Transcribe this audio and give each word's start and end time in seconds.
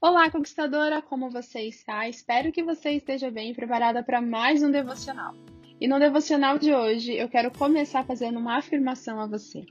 Olá, 0.00 0.30
conquistadora, 0.30 1.02
como 1.02 1.28
você 1.28 1.62
está? 1.62 2.08
Espero 2.08 2.52
que 2.52 2.62
você 2.62 2.90
esteja 2.90 3.32
bem 3.32 3.52
preparada 3.52 4.00
para 4.00 4.20
mais 4.20 4.62
um 4.62 4.70
devocional. 4.70 5.34
E 5.80 5.88
no 5.88 5.98
devocional 5.98 6.56
de 6.56 6.72
hoje, 6.72 7.14
eu 7.14 7.28
quero 7.28 7.50
começar 7.50 8.04
fazendo 8.04 8.38
uma 8.38 8.58
afirmação 8.58 9.20
a 9.20 9.26
você. 9.26 9.66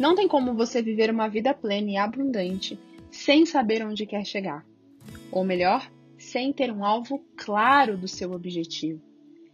Não 0.00 0.14
tem 0.14 0.26
como 0.26 0.54
você 0.54 0.80
viver 0.80 1.10
uma 1.10 1.28
vida 1.28 1.52
plena 1.52 1.90
e 1.90 1.96
abundante 1.98 2.78
sem 3.10 3.44
saber 3.44 3.84
onde 3.84 4.06
quer 4.06 4.24
chegar. 4.24 4.64
Ou 5.30 5.44
melhor, 5.44 5.86
sem 6.16 6.54
ter 6.54 6.72
um 6.72 6.82
alvo 6.82 7.22
claro 7.36 7.98
do 7.98 8.08
seu 8.08 8.32
objetivo. 8.32 9.02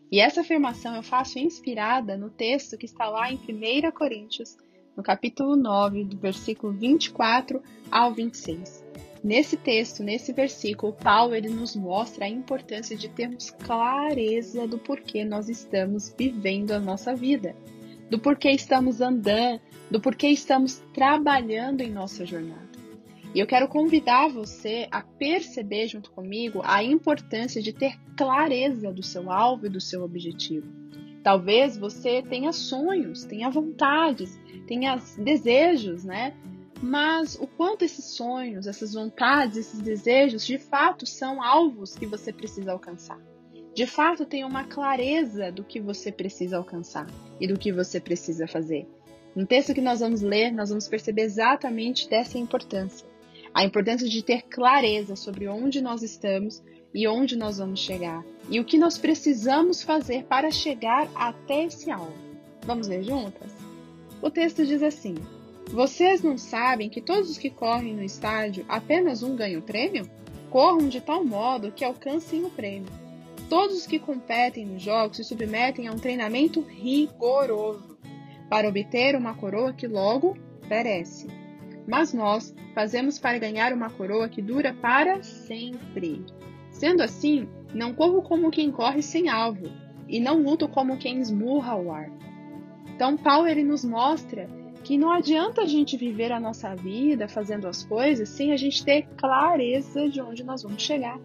E 0.09 0.21
essa 0.21 0.43
afirmação 0.43 0.95
eu 0.95 1.03
faço 1.03 1.41
inspirada 1.41 2.17
no 2.17 2.31
texto 2.31 2.79
que 2.79 2.87
está 2.87 3.09
lá 3.09 3.33
em 3.33 3.39
1 3.39 3.91
Coríntios, 3.91 4.57
no 4.97 5.03
capítulo 5.03 5.57
9, 5.57 6.05
do 6.05 6.17
versículo 6.17 6.73
24 6.73 7.61
ao 7.91 8.15
26 8.15 8.82
Nesse 9.23 9.57
texto, 9.57 10.03
nesse 10.03 10.33
versículo, 10.33 10.93
Paulo 10.93 11.35
ele 11.35 11.49
nos 11.49 11.77
mostra 11.77 12.25
a 12.25 12.29
importância 12.29 12.97
de 12.97 13.09
termos 13.09 13.51
clareza 13.51 14.67
do 14.67 14.79
porquê 14.79 15.25
nós 15.25 15.49
estamos 15.49 16.13
vivendo 16.19 16.73
a 16.73 16.81
nossa 16.81 17.15
vida, 17.15 17.55
do 18.11 18.19
porquê 18.19 18.51
estamos 18.51 19.01
andando, 19.01 19.61
do 19.89 20.01
porquê 20.01 20.29
estamos 20.29 20.83
trabalhando 20.93 21.83
em 21.83 21.91
nossa 21.91 22.27
jornada. 22.27 22.73
E 23.35 23.39
eu 23.39 23.47
quero 23.47 23.69
convidar 23.69 24.29
você 24.29 24.89
a 24.91 25.01
perceber 25.03 25.87
junto 25.87 26.11
comigo 26.11 26.61
a 26.65 26.83
importância 26.83 27.63
de 27.63 27.73
ter 27.73 27.99
clareza 28.17 28.93
do 28.93 29.03
seu 29.03 29.31
alvo 29.31 29.67
e 29.67 29.71
do 29.71 29.81
seu 29.81 30.03
objetivo. 30.03 30.67
Talvez 31.23 31.79
você 31.79 32.21
tenha 32.23 32.53
sonhos, 32.53 33.25
tenha 33.25 33.49
vontades, 33.49 34.39
tenha 34.67 34.97
desejos, 35.17 36.05
né? 36.05 36.35
Mas 36.83 37.37
o 37.37 37.47
quanto 37.47 37.85
esses 37.85 38.05
sonhos, 38.07 38.67
essas 38.67 38.95
vontades, 38.95 39.57
esses 39.57 39.81
desejos 39.81 40.45
de 40.45 40.59
fato 40.59 41.07
são 41.07 41.41
alvos 41.41 41.95
que 41.95 42.05
você 42.05 42.33
precisa 42.33 42.73
alcançar. 42.73 43.21
De 43.73 43.87
fato, 43.87 44.27
tem 44.27 44.45
uma 44.45 44.65
clareza 44.65 45.53
do 45.53 45.63
que 45.63 45.81
você 45.81 46.11
precisa 46.11 46.57
alcançar 46.57 47.07
e 47.41 47.47
do 47.47 47.59
que 47.59 47.73
você 47.73 48.01
precisa 48.01 48.49
fazer. 48.49 48.87
No 49.35 49.47
texto 49.47 49.73
que 49.73 49.81
nós 49.81 50.01
vamos 50.01 50.21
ler, 50.21 50.51
nós 50.53 50.71
vamos 50.71 50.89
perceber 50.89 51.23
exatamente 51.23 52.11
dessa 52.11 52.37
importância. 52.37 53.07
A 53.55 53.65
importância 53.65 54.09
de 54.09 54.23
ter 54.23 54.43
clareza 54.43 55.15
sobre 55.15 55.47
onde 55.47 55.81
nós 55.81 56.03
estamos 56.03 56.63
e 56.93 57.07
onde 57.07 57.37
nós 57.37 57.59
vamos 57.59 57.81
chegar. 57.81 58.25
E 58.51 58.59
o 58.59 58.65
que 58.65 58.77
nós 58.77 58.99
precisamos 58.99 59.83
fazer 59.83 60.25
para 60.25 60.51
chegar 60.51 61.09
até 61.15 61.65
esse 61.65 61.91
alvo. 61.91 62.13
Vamos 62.67 62.89
ver 62.89 63.03
juntas? 63.03 63.53
O 64.21 64.31
texto 64.31 64.67
diz 64.67 64.83
assim: 64.83 65.15
vocês 65.73 66.23
não 66.23 66.37
sabem 66.37 66.91
que 66.91 67.01
todos 67.01 67.31
os 67.31 67.39
que 67.39 67.49
correm 67.49 67.95
no 67.95 68.03
estádio 68.03 68.63
apenas 68.69 69.23
um 69.23 69.35
ganha 69.35 69.59
o 69.59 69.63
prêmio? 69.63 70.07
Corram 70.51 70.87
de 70.87 71.01
tal 71.01 71.25
modo 71.25 71.73
que 71.73 71.83
alcancem 71.83 72.45
o 72.45 72.51
prêmio. 72.51 72.93
Todos 73.49 73.79
os 73.79 73.87
que 73.87 73.99
competem 73.99 74.67
nos 74.67 74.83
jogos 74.83 75.17
se 75.17 75.25
submetem 75.25 75.89
a 75.89 75.93
um 75.93 75.99
treinamento 75.99 76.61
rigoroso 76.61 77.97
para 78.51 78.69
obter 78.69 79.17
uma 79.17 79.35
coroa 79.35 79.73
que 79.73 79.87
logo 79.87 80.37
perece. 80.69 81.27
Mas 81.89 82.13
nós 82.13 82.55
fazemos 82.75 83.19
para 83.19 83.39
ganhar 83.39 83.73
uma 83.73 83.89
coroa 83.89 84.29
que 84.29 84.43
dura 84.43 84.75
para 84.75 85.23
sempre. 85.23 86.23
Sendo 86.71 87.03
assim, 87.03 87.49
não 87.73 87.95
corro 87.95 88.21
como 88.21 88.51
quem 88.51 88.71
corre 88.71 89.03
sem 89.03 89.31
alvo, 89.31 89.71
e 90.07 90.21
não 90.21 90.43
luto 90.43 90.69
como 90.69 90.99
quem 90.99 91.19
esmurra 91.19 91.75
o 91.77 91.91
ar. 91.91 92.11
Então, 92.95 93.17
Paulo 93.17 93.49
ele 93.49 93.63
nos 93.63 93.83
mostra 93.83 94.47
que 94.83 94.99
não 94.99 95.11
adianta 95.11 95.63
a 95.63 95.67
gente 95.67 95.97
viver 95.97 96.33
a 96.33 96.41
nossa 96.41 96.75
vida 96.75 97.29
fazendo 97.29 97.69
as 97.69 97.85
coisas 97.85 98.29
sem 98.29 98.53
a 98.53 98.57
gente 98.57 98.85
ter 98.85 99.07
clareza 99.17 100.09
de 100.09 100.21
onde 100.21 100.43
nós 100.43 100.63
vamos 100.63 100.83
chegar. 100.83 101.19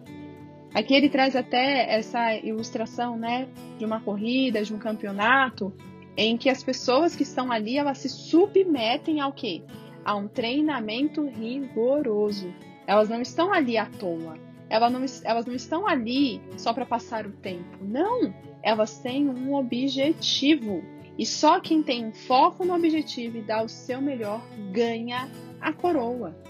Aqui 0.74 0.94
ele 0.94 1.08
traz 1.08 1.34
até 1.34 1.92
essa 1.92 2.34
ilustração, 2.36 3.16
né, 3.16 3.48
de 3.78 3.84
uma 3.84 4.00
corrida, 4.00 4.62
de 4.62 4.72
um 4.74 4.78
campeonato, 4.78 5.72
em 6.16 6.36
que 6.36 6.50
as 6.50 6.62
pessoas 6.62 7.16
que 7.16 7.22
estão 7.22 7.50
ali, 7.50 7.78
elas 7.78 7.98
se 7.98 8.08
submetem 8.08 9.20
ao 9.20 9.32
quê? 9.32 9.62
A 10.04 10.14
um 10.14 10.28
treinamento 10.28 11.26
rigoroso. 11.26 12.52
Elas 12.86 13.08
não 13.08 13.22
estão 13.22 13.52
ali 13.52 13.78
à 13.78 13.86
toa. 13.86 14.36
Elas 14.68 14.92
não, 14.92 15.04
elas 15.24 15.46
não 15.46 15.54
estão 15.54 15.86
ali 15.86 16.40
só 16.56 16.72
para 16.72 16.84
passar 16.84 17.26
o 17.26 17.32
tempo. 17.32 17.78
Não! 17.80 18.34
Elas 18.62 18.98
têm 18.98 19.28
um 19.28 19.54
objetivo. 19.54 20.82
E 21.18 21.26
só 21.26 21.58
quem 21.58 21.82
tem 21.82 22.06
um 22.06 22.12
foco 22.12 22.64
no 22.64 22.76
objetivo 22.76 23.38
e 23.38 23.42
dá 23.42 23.60
o 23.60 23.68
seu 23.68 24.00
melhor 24.00 24.40
ganha 24.70 25.28
a 25.60 25.72
coroa. 25.72 26.40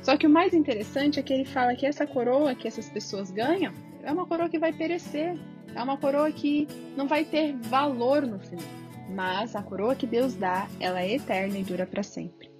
Só 0.00 0.16
que 0.16 0.26
o 0.26 0.30
mais 0.30 0.54
interessante 0.54 1.20
é 1.20 1.22
que 1.22 1.32
ele 1.32 1.44
fala 1.44 1.76
que 1.76 1.84
essa 1.84 2.06
coroa 2.06 2.54
que 2.54 2.66
essas 2.66 2.88
pessoas 2.88 3.30
ganham 3.30 3.74
é 4.02 4.10
uma 4.10 4.26
coroa 4.26 4.48
que 4.48 4.58
vai 4.58 4.72
perecer, 4.72 5.38
é 5.74 5.82
uma 5.82 5.98
coroa 5.98 6.32
que 6.32 6.66
não 6.96 7.06
vai 7.06 7.22
ter 7.26 7.54
valor 7.54 8.26
no 8.26 8.40
final. 8.40 8.64
Mas 9.10 9.54
a 9.54 9.62
coroa 9.62 9.94
que 9.94 10.06
Deus 10.06 10.34
dá, 10.34 10.68
ela 10.80 11.02
é 11.02 11.16
eterna 11.16 11.58
e 11.58 11.64
dura 11.64 11.86
para 11.86 12.02
sempre. 12.02 12.50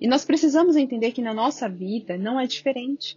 E 0.00 0.08
nós 0.08 0.24
precisamos 0.24 0.74
entender 0.74 1.12
que 1.12 1.22
na 1.22 1.32
nossa 1.32 1.68
vida 1.68 2.18
não 2.18 2.40
é 2.40 2.46
diferente. 2.46 3.16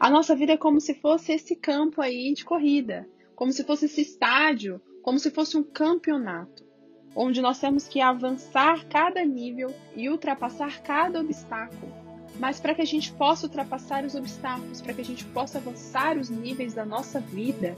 A 0.00 0.08
nossa 0.08 0.34
vida 0.34 0.54
é 0.54 0.56
como 0.56 0.80
se 0.80 0.94
fosse 0.94 1.32
esse 1.32 1.54
campo 1.54 2.00
aí 2.00 2.32
de 2.32 2.44
corrida, 2.44 3.06
como 3.34 3.52
se 3.52 3.64
fosse 3.64 3.84
esse 3.84 4.00
estádio, 4.00 4.80
como 5.02 5.18
se 5.18 5.30
fosse 5.30 5.56
um 5.56 5.62
campeonato 5.62 6.67
onde 7.14 7.40
nós 7.40 7.58
temos 7.58 7.88
que 7.88 8.00
avançar 8.00 8.84
cada 8.86 9.24
nível 9.24 9.74
e 9.96 10.08
ultrapassar 10.08 10.80
cada 10.80 11.20
obstáculo. 11.20 11.92
Mas 12.38 12.60
para 12.60 12.74
que 12.74 12.82
a 12.82 12.86
gente 12.86 13.12
possa 13.12 13.46
ultrapassar 13.46 14.04
os 14.04 14.14
obstáculos, 14.14 14.80
para 14.80 14.94
que 14.94 15.00
a 15.00 15.04
gente 15.04 15.24
possa 15.24 15.58
avançar 15.58 16.16
os 16.16 16.30
níveis 16.30 16.74
da 16.74 16.84
nossa 16.84 17.20
vida, 17.20 17.76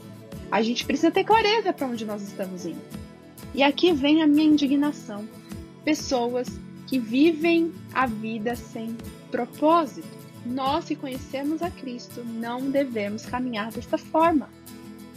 a 0.51 0.61
gente 0.61 0.85
precisa 0.85 1.11
ter 1.11 1.23
clareza 1.23 1.73
para 1.73 1.87
onde 1.87 2.05
nós 2.05 2.21
estamos 2.21 2.65
indo. 2.65 2.81
E 3.53 3.63
aqui 3.63 3.91
vem 3.91 4.21
a 4.21 4.27
minha 4.27 4.47
indignação. 4.47 5.27
Pessoas 5.83 6.47
que 6.87 6.99
vivem 6.99 7.73
a 7.93 8.05
vida 8.05 8.55
sem 8.55 8.95
propósito. 9.31 10.07
Nós 10.45 10.85
que 10.85 10.95
conhecemos 10.95 11.61
a 11.61 11.71
Cristo 11.71 12.23
não 12.23 12.69
devemos 12.69 13.25
caminhar 13.25 13.71
desta 13.71 13.97
forma. 13.97 14.49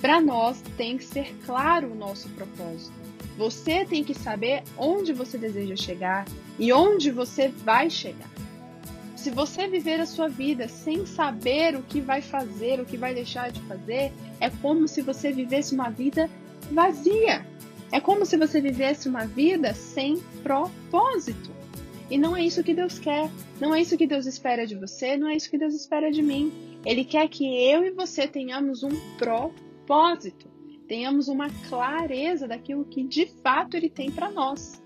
Para 0.00 0.20
nós 0.20 0.62
tem 0.76 0.98
que 0.98 1.04
ser 1.04 1.34
claro 1.44 1.92
o 1.92 1.94
nosso 1.94 2.28
propósito. 2.30 3.03
Você 3.36 3.84
tem 3.84 4.04
que 4.04 4.14
saber 4.14 4.62
onde 4.76 5.12
você 5.12 5.36
deseja 5.36 5.76
chegar 5.76 6.26
e 6.58 6.72
onde 6.72 7.10
você 7.10 7.48
vai 7.48 7.90
chegar. 7.90 8.30
Se 9.16 9.30
você 9.30 9.66
viver 9.66 10.00
a 10.00 10.06
sua 10.06 10.28
vida 10.28 10.68
sem 10.68 11.06
saber 11.06 11.74
o 11.76 11.82
que 11.82 12.00
vai 12.00 12.20
fazer, 12.20 12.78
o 12.80 12.84
que 12.84 12.96
vai 12.96 13.14
deixar 13.14 13.50
de 13.50 13.60
fazer, 13.62 14.12
é 14.38 14.50
como 14.50 14.86
se 14.86 15.00
você 15.00 15.32
vivesse 15.32 15.74
uma 15.74 15.88
vida 15.88 16.28
vazia. 16.70 17.46
É 17.90 18.00
como 18.00 18.26
se 18.26 18.36
você 18.36 18.60
vivesse 18.60 19.08
uma 19.08 19.24
vida 19.24 19.72
sem 19.72 20.18
propósito. 20.42 21.50
E 22.10 22.18
não 22.18 22.36
é 22.36 22.44
isso 22.44 22.62
que 22.62 22.74
Deus 22.74 22.98
quer. 22.98 23.30
Não 23.60 23.74
é 23.74 23.80
isso 23.80 23.96
que 23.96 24.06
Deus 24.06 24.26
espera 24.26 24.66
de 24.66 24.74
você, 24.74 25.16
não 25.16 25.28
é 25.28 25.36
isso 25.36 25.48
que 25.48 25.56
Deus 25.56 25.74
espera 25.74 26.10
de 26.10 26.22
mim. 26.22 26.52
Ele 26.84 27.04
quer 27.04 27.28
que 27.28 27.44
eu 27.44 27.84
e 27.84 27.90
você 27.90 28.28
tenhamos 28.28 28.82
um 28.82 28.90
propósito 29.16 30.53
tenhamos 30.86 31.28
uma 31.28 31.48
clareza 31.68 32.46
daquilo 32.46 32.84
que 32.84 33.02
de 33.02 33.26
fato 33.42 33.76
ele 33.76 33.88
tem 33.88 34.10
para 34.10 34.30
nós. 34.30 34.82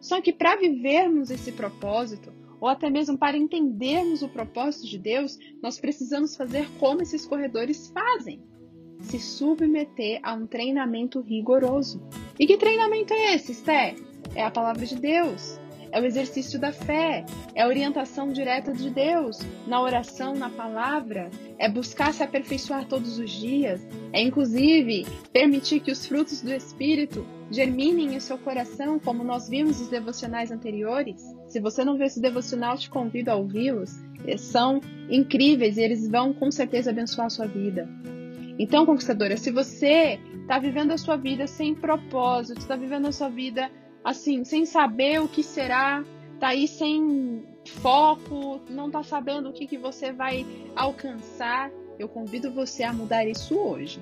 Só 0.00 0.20
que 0.20 0.32
para 0.32 0.56
vivermos 0.56 1.30
esse 1.30 1.52
propósito, 1.52 2.32
ou 2.60 2.68
até 2.68 2.90
mesmo 2.90 3.16
para 3.16 3.36
entendermos 3.36 4.22
o 4.22 4.28
propósito 4.28 4.86
de 4.88 4.98
Deus, 4.98 5.38
nós 5.62 5.78
precisamos 5.78 6.36
fazer 6.36 6.68
como 6.78 7.02
esses 7.02 7.26
corredores 7.26 7.88
fazem: 7.88 8.42
se 9.00 9.18
submeter 9.18 10.20
a 10.22 10.34
um 10.34 10.46
treinamento 10.46 11.20
rigoroso. 11.20 12.02
E 12.38 12.46
que 12.46 12.56
treinamento 12.56 13.12
é 13.12 13.34
esse, 13.34 13.54
Sté? 13.54 13.94
É 14.34 14.42
a 14.44 14.50
palavra 14.50 14.86
de 14.86 14.96
Deus 14.96 15.61
é 15.92 16.00
o 16.00 16.06
exercício 16.06 16.58
da 16.58 16.72
fé, 16.72 17.24
é 17.54 17.62
a 17.62 17.68
orientação 17.68 18.32
direta 18.32 18.72
de 18.72 18.90
Deus 18.90 19.38
na 19.66 19.80
oração, 19.80 20.34
na 20.34 20.48
palavra, 20.48 21.30
é 21.58 21.68
buscar 21.68 22.12
se 22.12 22.22
aperfeiçoar 22.22 22.86
todos 22.88 23.18
os 23.18 23.30
dias, 23.30 23.86
é 24.12 24.20
inclusive 24.22 25.06
permitir 25.32 25.80
que 25.80 25.92
os 25.92 26.06
frutos 26.06 26.40
do 26.40 26.52
Espírito 26.52 27.24
germinem 27.50 28.14
em 28.14 28.20
seu 28.20 28.38
coração, 28.38 28.98
como 28.98 29.22
nós 29.22 29.48
vimos 29.48 29.78
nos 29.78 29.90
devocionais 29.90 30.50
anteriores. 30.50 31.22
Se 31.46 31.60
você 31.60 31.84
não 31.84 31.96
viu 31.96 32.06
esse 32.06 32.20
devocional, 32.20 32.78
te 32.78 32.88
convido 32.88 33.30
a 33.30 33.36
ouvi-los. 33.36 33.90
São 34.38 34.80
incríveis 35.10 35.76
e 35.76 35.82
eles 35.82 36.08
vão 36.08 36.32
com 36.32 36.50
certeza 36.50 36.90
abençoar 36.90 37.26
a 37.26 37.30
sua 37.30 37.46
vida. 37.46 37.86
Então, 38.58 38.86
conquistadora, 38.86 39.36
se 39.36 39.50
você 39.50 40.18
está 40.40 40.58
vivendo 40.58 40.92
a 40.92 40.98
sua 40.98 41.16
vida 41.16 41.46
sem 41.46 41.74
propósito, 41.74 42.58
está 42.58 42.76
vivendo 42.76 43.06
a 43.06 43.12
sua 43.12 43.28
vida 43.28 43.70
assim, 44.04 44.44
sem 44.44 44.66
saber 44.66 45.20
o 45.20 45.28
que 45.28 45.42
será, 45.42 46.04
tá 46.40 46.48
aí 46.48 46.66
sem 46.66 47.44
foco, 47.66 48.60
não 48.68 48.90
tá 48.90 49.02
sabendo 49.02 49.48
o 49.48 49.52
que, 49.52 49.66
que 49.66 49.78
você 49.78 50.12
vai 50.12 50.44
alcançar, 50.74 51.70
eu 51.98 52.08
convido 52.08 52.50
você 52.50 52.82
a 52.82 52.92
mudar 52.92 53.26
isso 53.26 53.56
hoje. 53.56 54.00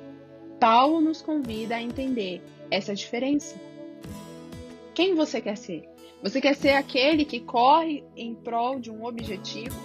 Paulo 0.58 1.00
nos 1.00 1.22
convida 1.22 1.76
a 1.76 1.82
entender 1.82 2.42
essa 2.70 2.94
diferença. 2.94 3.56
Quem 4.94 5.14
você 5.14 5.40
quer 5.40 5.56
ser? 5.56 5.88
Você 6.22 6.40
quer 6.40 6.54
ser 6.54 6.70
aquele 6.70 7.24
que 7.24 7.40
corre 7.40 8.04
em 8.14 8.34
prol 8.34 8.78
de 8.78 8.90
um 8.90 9.04
objetivo, 9.06 9.78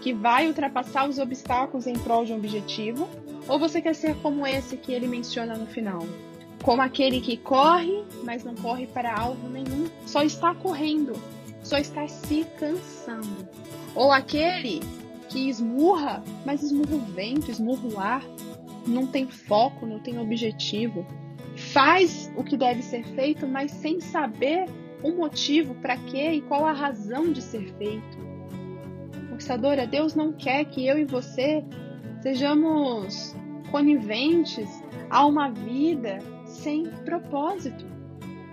que 0.00 0.12
vai 0.12 0.48
ultrapassar 0.48 1.08
os 1.08 1.18
obstáculos 1.18 1.86
em 1.86 1.94
prol 1.94 2.24
de 2.24 2.32
um 2.32 2.36
objetivo? 2.36 3.08
Ou 3.48 3.58
você 3.58 3.80
quer 3.80 3.94
ser 3.94 4.16
como 4.16 4.44
esse 4.44 4.76
que 4.76 4.92
ele 4.92 5.06
menciona 5.06 5.56
no 5.56 5.66
final? 5.66 6.00
Como 6.62 6.82
aquele 6.82 7.20
que 7.20 7.36
corre, 7.36 8.04
mas 8.24 8.42
não 8.44 8.54
corre 8.54 8.86
para 8.86 9.14
alvo 9.14 9.48
nenhum, 9.48 9.86
só 10.04 10.22
está 10.22 10.54
correndo, 10.54 11.12
só 11.62 11.78
está 11.78 12.08
se 12.08 12.44
cansando. 12.58 13.48
Ou 13.94 14.10
aquele 14.10 14.80
que 15.28 15.48
esmurra, 15.48 16.22
mas 16.44 16.62
esmurra 16.62 16.96
o 16.96 17.00
vento, 17.00 17.50
esmurra 17.50 17.88
o 17.88 18.00
ar, 18.00 18.24
não 18.86 19.06
tem 19.06 19.26
foco, 19.26 19.86
não 19.86 19.98
tem 19.98 20.18
objetivo. 20.18 21.06
Faz 21.56 22.30
o 22.36 22.44
que 22.44 22.56
deve 22.56 22.82
ser 22.82 23.04
feito, 23.04 23.46
mas 23.46 23.70
sem 23.70 24.00
saber 24.00 24.66
o 25.02 25.12
motivo 25.12 25.74
para 25.76 25.96
quê 25.96 26.32
e 26.32 26.40
qual 26.42 26.64
a 26.64 26.72
razão 26.72 27.32
de 27.32 27.42
ser 27.42 27.72
feito. 27.74 28.18
Conquistadora, 29.30 29.86
Deus 29.86 30.14
não 30.14 30.32
quer 30.32 30.64
que 30.64 30.86
eu 30.86 30.98
e 30.98 31.04
você 31.04 31.64
sejamos 32.20 33.34
coniventes 33.70 34.68
a 35.10 35.26
uma 35.26 35.50
vida 35.50 36.18
sem 36.56 36.84
propósito. 37.04 37.84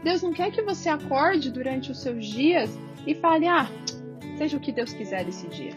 Deus 0.04 0.22
não 0.22 0.34
quer 0.34 0.52
que 0.52 0.62
você 0.62 0.90
acorde 0.90 1.50
durante 1.52 1.92
os 1.92 2.02
seus 2.02 2.26
dias 2.26 2.78
e 3.08 3.16
fale: 3.16 3.48
ah, 3.48 3.68
seja 4.38 4.58
o 4.58 4.60
que 4.60 4.72
Deus 4.72 4.94
quiser 4.94 5.28
esse 5.28 5.48
dia. 5.48 5.74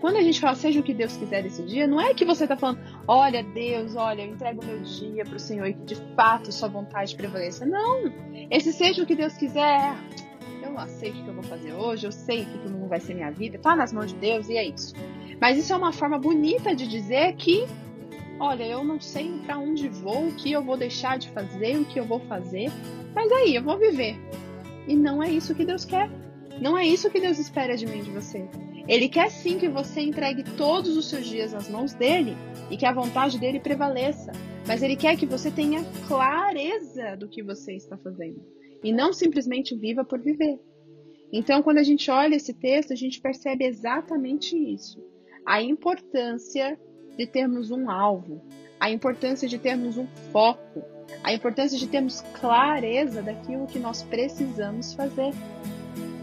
Quando 0.00 0.16
a 0.16 0.22
gente 0.22 0.40
fala 0.40 0.54
seja 0.54 0.78
o 0.78 0.82
que 0.82 0.94
Deus 0.94 1.16
quiser 1.16 1.44
esse 1.44 1.62
dia, 1.64 1.86
não 1.86 2.00
é 2.00 2.14
que 2.14 2.24
você 2.24 2.44
está 2.44 2.56
falando, 2.56 2.78
olha 3.06 3.42
Deus, 3.42 3.96
olha, 3.96 4.22
eu 4.22 4.32
entrego 4.32 4.64
meu 4.64 4.80
dia 4.80 5.24
para 5.24 5.34
o 5.34 5.40
Senhor 5.40 5.66
e 5.66 5.74
que 5.74 5.84
de 5.86 5.96
fato 6.14 6.52
sua 6.52 6.68
vontade 6.68 7.16
prevaleça. 7.16 7.66
Não! 7.66 8.12
Esse 8.48 8.72
seja 8.72 9.02
o 9.02 9.06
que 9.06 9.16
Deus 9.16 9.34
quiser, 9.36 9.96
eu 10.62 10.70
não 10.70 10.86
sei 10.86 11.10
o 11.10 11.14
que 11.14 11.26
eu 11.26 11.34
vou 11.34 11.42
fazer 11.42 11.72
hoje, 11.72 12.06
eu 12.06 12.12
sei 12.12 12.44
que 12.44 12.68
não 12.68 12.86
vai 12.86 13.00
ser 13.00 13.14
minha 13.14 13.30
vida, 13.30 13.58
tá 13.58 13.74
nas 13.74 13.92
mãos 13.92 14.12
de 14.12 14.18
Deus 14.18 14.48
e 14.48 14.56
é 14.56 14.68
isso. 14.68 14.94
Mas 15.40 15.58
isso 15.58 15.72
é 15.72 15.76
uma 15.76 15.92
forma 15.92 16.18
bonita 16.18 16.74
de 16.76 16.86
dizer 16.86 17.34
que, 17.34 17.66
olha, 18.40 18.64
eu 18.64 18.84
não 18.84 19.00
sei 19.00 19.30
para 19.44 19.58
onde 19.58 19.88
vou, 19.88 20.28
o 20.28 20.34
que 20.34 20.52
eu 20.52 20.62
vou 20.62 20.76
deixar 20.76 21.18
de 21.18 21.28
fazer, 21.30 21.78
o 21.78 21.84
que 21.84 21.98
eu 21.98 22.04
vou 22.04 22.20
fazer, 22.20 22.70
mas 23.14 23.30
aí 23.32 23.54
eu 23.54 23.62
vou 23.62 23.78
viver. 23.78 24.16
E 24.86 24.96
não 24.96 25.22
é 25.22 25.30
isso 25.30 25.54
que 25.54 25.64
Deus 25.64 25.84
quer. 25.84 26.10
Não 26.60 26.76
é 26.76 26.86
isso 26.86 27.10
que 27.10 27.20
Deus 27.20 27.38
espera 27.38 27.76
de 27.76 27.86
mim, 27.86 28.02
de 28.02 28.10
você. 28.10 28.48
Ele 28.88 29.08
quer 29.08 29.30
sim 29.30 29.58
que 29.58 29.68
você 29.68 30.00
entregue 30.00 30.42
todos 30.56 30.96
os 30.96 31.08
seus 31.08 31.26
dias 31.26 31.52
nas 31.52 31.68
mãos 31.68 31.92
dele 31.92 32.34
e 32.70 32.76
que 32.76 32.86
a 32.86 32.92
vontade 32.92 33.38
dele 33.38 33.60
prevaleça. 33.60 34.32
Mas 34.66 34.82
ele 34.82 34.96
quer 34.96 35.16
que 35.16 35.26
você 35.26 35.50
tenha 35.50 35.84
clareza 36.08 37.16
do 37.16 37.28
que 37.28 37.42
você 37.42 37.74
está 37.74 37.96
fazendo 37.98 38.42
e 38.82 38.92
não 38.92 39.12
simplesmente 39.12 39.76
viva 39.76 40.04
por 40.04 40.20
viver. 40.20 40.58
Então, 41.32 41.62
quando 41.62 41.78
a 41.78 41.82
gente 41.82 42.10
olha 42.10 42.36
esse 42.36 42.54
texto, 42.54 42.92
a 42.92 42.96
gente 42.96 43.20
percebe 43.20 43.64
exatamente 43.64 44.56
isso. 44.56 44.98
A 45.46 45.62
importância 45.62 46.78
de 47.18 47.26
termos 47.26 47.72
um 47.72 47.90
alvo, 47.90 48.40
a 48.78 48.92
importância 48.92 49.48
de 49.48 49.58
termos 49.58 49.98
um 49.98 50.06
foco, 50.30 50.84
a 51.24 51.32
importância 51.32 51.76
de 51.76 51.88
termos 51.88 52.20
clareza 52.40 53.20
daquilo 53.20 53.66
que 53.66 53.80
nós 53.80 54.04
precisamos 54.04 54.94
fazer. 54.94 55.34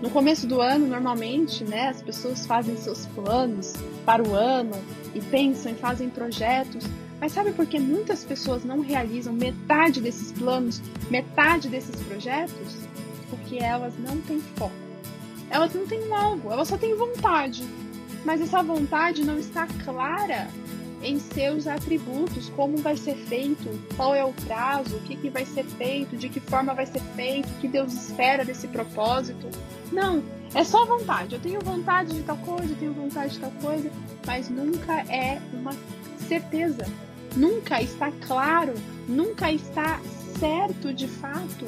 No 0.01 0.09
começo 0.09 0.47
do 0.47 0.61
ano, 0.61 0.87
normalmente, 0.87 1.65
né, 1.65 1.89
as 1.89 2.01
pessoas 2.01 2.45
fazem 2.45 2.77
seus 2.77 3.05
planos 3.07 3.73
para 4.05 4.23
o 4.23 4.33
ano 4.33 4.71
e 5.13 5.19
pensam 5.19 5.73
e 5.73 5.75
fazem 5.75 6.09
projetos. 6.09 6.85
Mas 7.19 7.33
sabe 7.33 7.51
por 7.51 7.65
que 7.65 7.77
muitas 7.79 8.23
pessoas 8.23 8.63
não 8.63 8.79
realizam 8.79 9.33
metade 9.33 9.99
desses 9.99 10.31
planos, 10.31 10.81
metade 11.09 11.67
desses 11.67 12.01
projetos? 12.03 12.77
Porque 13.29 13.57
elas 13.57 13.93
não 13.99 14.21
têm 14.21 14.39
foco. 14.39 14.73
Elas 15.49 15.73
não 15.73 15.85
têm 15.85 16.13
algo, 16.13 16.51
elas 16.51 16.69
só 16.69 16.77
têm 16.77 16.95
vontade. 16.95 17.65
Mas 18.23 18.41
essa 18.41 18.63
vontade 18.63 19.25
não 19.25 19.37
está 19.37 19.67
clara 19.83 20.47
em 21.01 21.19
seus 21.19 21.67
atributos, 21.67 22.49
como 22.49 22.77
vai 22.77 22.95
ser 22.97 23.15
feito, 23.15 23.69
qual 23.95 24.15
é 24.15 24.23
o 24.23 24.33
prazo, 24.33 24.95
o 24.95 25.01
que, 25.01 25.15
que 25.15 25.29
vai 25.29 25.45
ser 25.45 25.65
feito, 25.65 26.17
de 26.17 26.29
que 26.29 26.39
forma 26.39 26.73
vai 26.73 26.85
ser 26.85 27.01
feito, 27.15 27.47
o 27.49 27.59
que 27.59 27.67
Deus 27.67 27.93
espera 27.93 28.43
desse 28.43 28.67
propósito. 28.67 29.49
Não, 29.91 30.23
é 30.53 30.63
só 30.63 30.85
vontade. 30.85 31.35
Eu 31.35 31.41
tenho 31.41 31.59
vontade 31.61 32.13
de 32.13 32.23
tal 32.23 32.37
coisa, 32.37 32.71
eu 32.71 32.77
tenho 32.77 32.93
vontade 32.93 33.33
de 33.33 33.39
tal 33.39 33.51
coisa, 33.61 33.91
mas 34.25 34.49
nunca 34.49 35.01
é 35.11 35.41
uma 35.53 35.71
certeza. 36.27 36.85
Nunca 37.35 37.81
está 37.81 38.11
claro, 38.25 38.73
nunca 39.07 39.51
está 39.51 39.99
certo 40.39 40.93
de 40.93 41.07
fato 41.07 41.65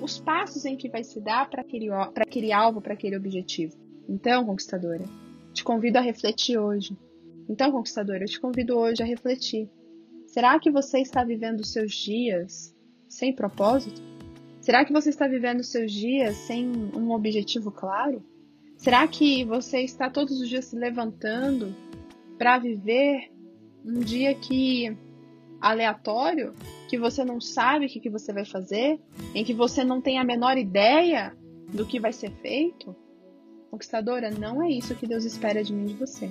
os 0.00 0.18
passos 0.18 0.64
em 0.64 0.76
que 0.76 0.88
vai 0.88 1.04
se 1.04 1.20
dar 1.20 1.48
para 1.48 1.60
aquele, 1.60 1.90
aquele 1.90 2.52
alvo, 2.52 2.80
para 2.80 2.94
aquele 2.94 3.16
objetivo. 3.16 3.76
Então, 4.08 4.44
conquistadora, 4.44 5.04
te 5.52 5.62
convido 5.62 5.98
a 5.98 6.00
refletir 6.00 6.58
hoje. 6.58 6.96
Então, 7.50 7.72
conquistadora, 7.72 8.22
eu 8.22 8.28
te 8.28 8.40
convido 8.40 8.78
hoje 8.78 9.02
a 9.02 9.06
refletir. 9.06 9.68
Será 10.24 10.56
que 10.60 10.70
você 10.70 11.00
está 11.00 11.24
vivendo 11.24 11.58
os 11.58 11.72
seus 11.72 11.92
dias 11.92 12.72
sem 13.08 13.34
propósito? 13.34 14.00
Será 14.60 14.84
que 14.84 14.92
você 14.92 15.10
está 15.10 15.26
vivendo 15.26 15.58
os 15.58 15.66
seus 15.66 15.90
dias 15.90 16.36
sem 16.36 16.70
um 16.94 17.10
objetivo 17.10 17.72
claro? 17.72 18.24
Será 18.76 19.04
que 19.08 19.44
você 19.44 19.80
está 19.80 20.08
todos 20.08 20.40
os 20.40 20.48
dias 20.48 20.66
se 20.66 20.76
levantando 20.76 21.74
para 22.38 22.56
viver 22.60 23.32
um 23.84 23.98
dia 23.98 24.32
que 24.32 24.96
aleatório, 25.60 26.54
que 26.88 26.96
você 26.96 27.24
não 27.24 27.40
sabe 27.40 27.86
o 27.86 27.88
que, 27.88 27.98
que 27.98 28.08
você 28.08 28.32
vai 28.32 28.44
fazer, 28.44 29.00
em 29.34 29.44
que 29.44 29.52
você 29.52 29.82
não 29.82 30.00
tem 30.00 30.20
a 30.20 30.24
menor 30.24 30.56
ideia 30.56 31.36
do 31.74 31.84
que 31.84 31.98
vai 31.98 32.12
ser 32.12 32.30
feito? 32.30 32.94
Conquistadora, 33.72 34.30
não 34.30 34.62
é 34.62 34.70
isso 34.70 34.94
que 34.94 35.06
Deus 35.06 35.24
espera 35.24 35.64
de 35.64 35.72
mim 35.72 35.86
e 35.86 35.88
de 35.88 35.94
você. 35.94 36.30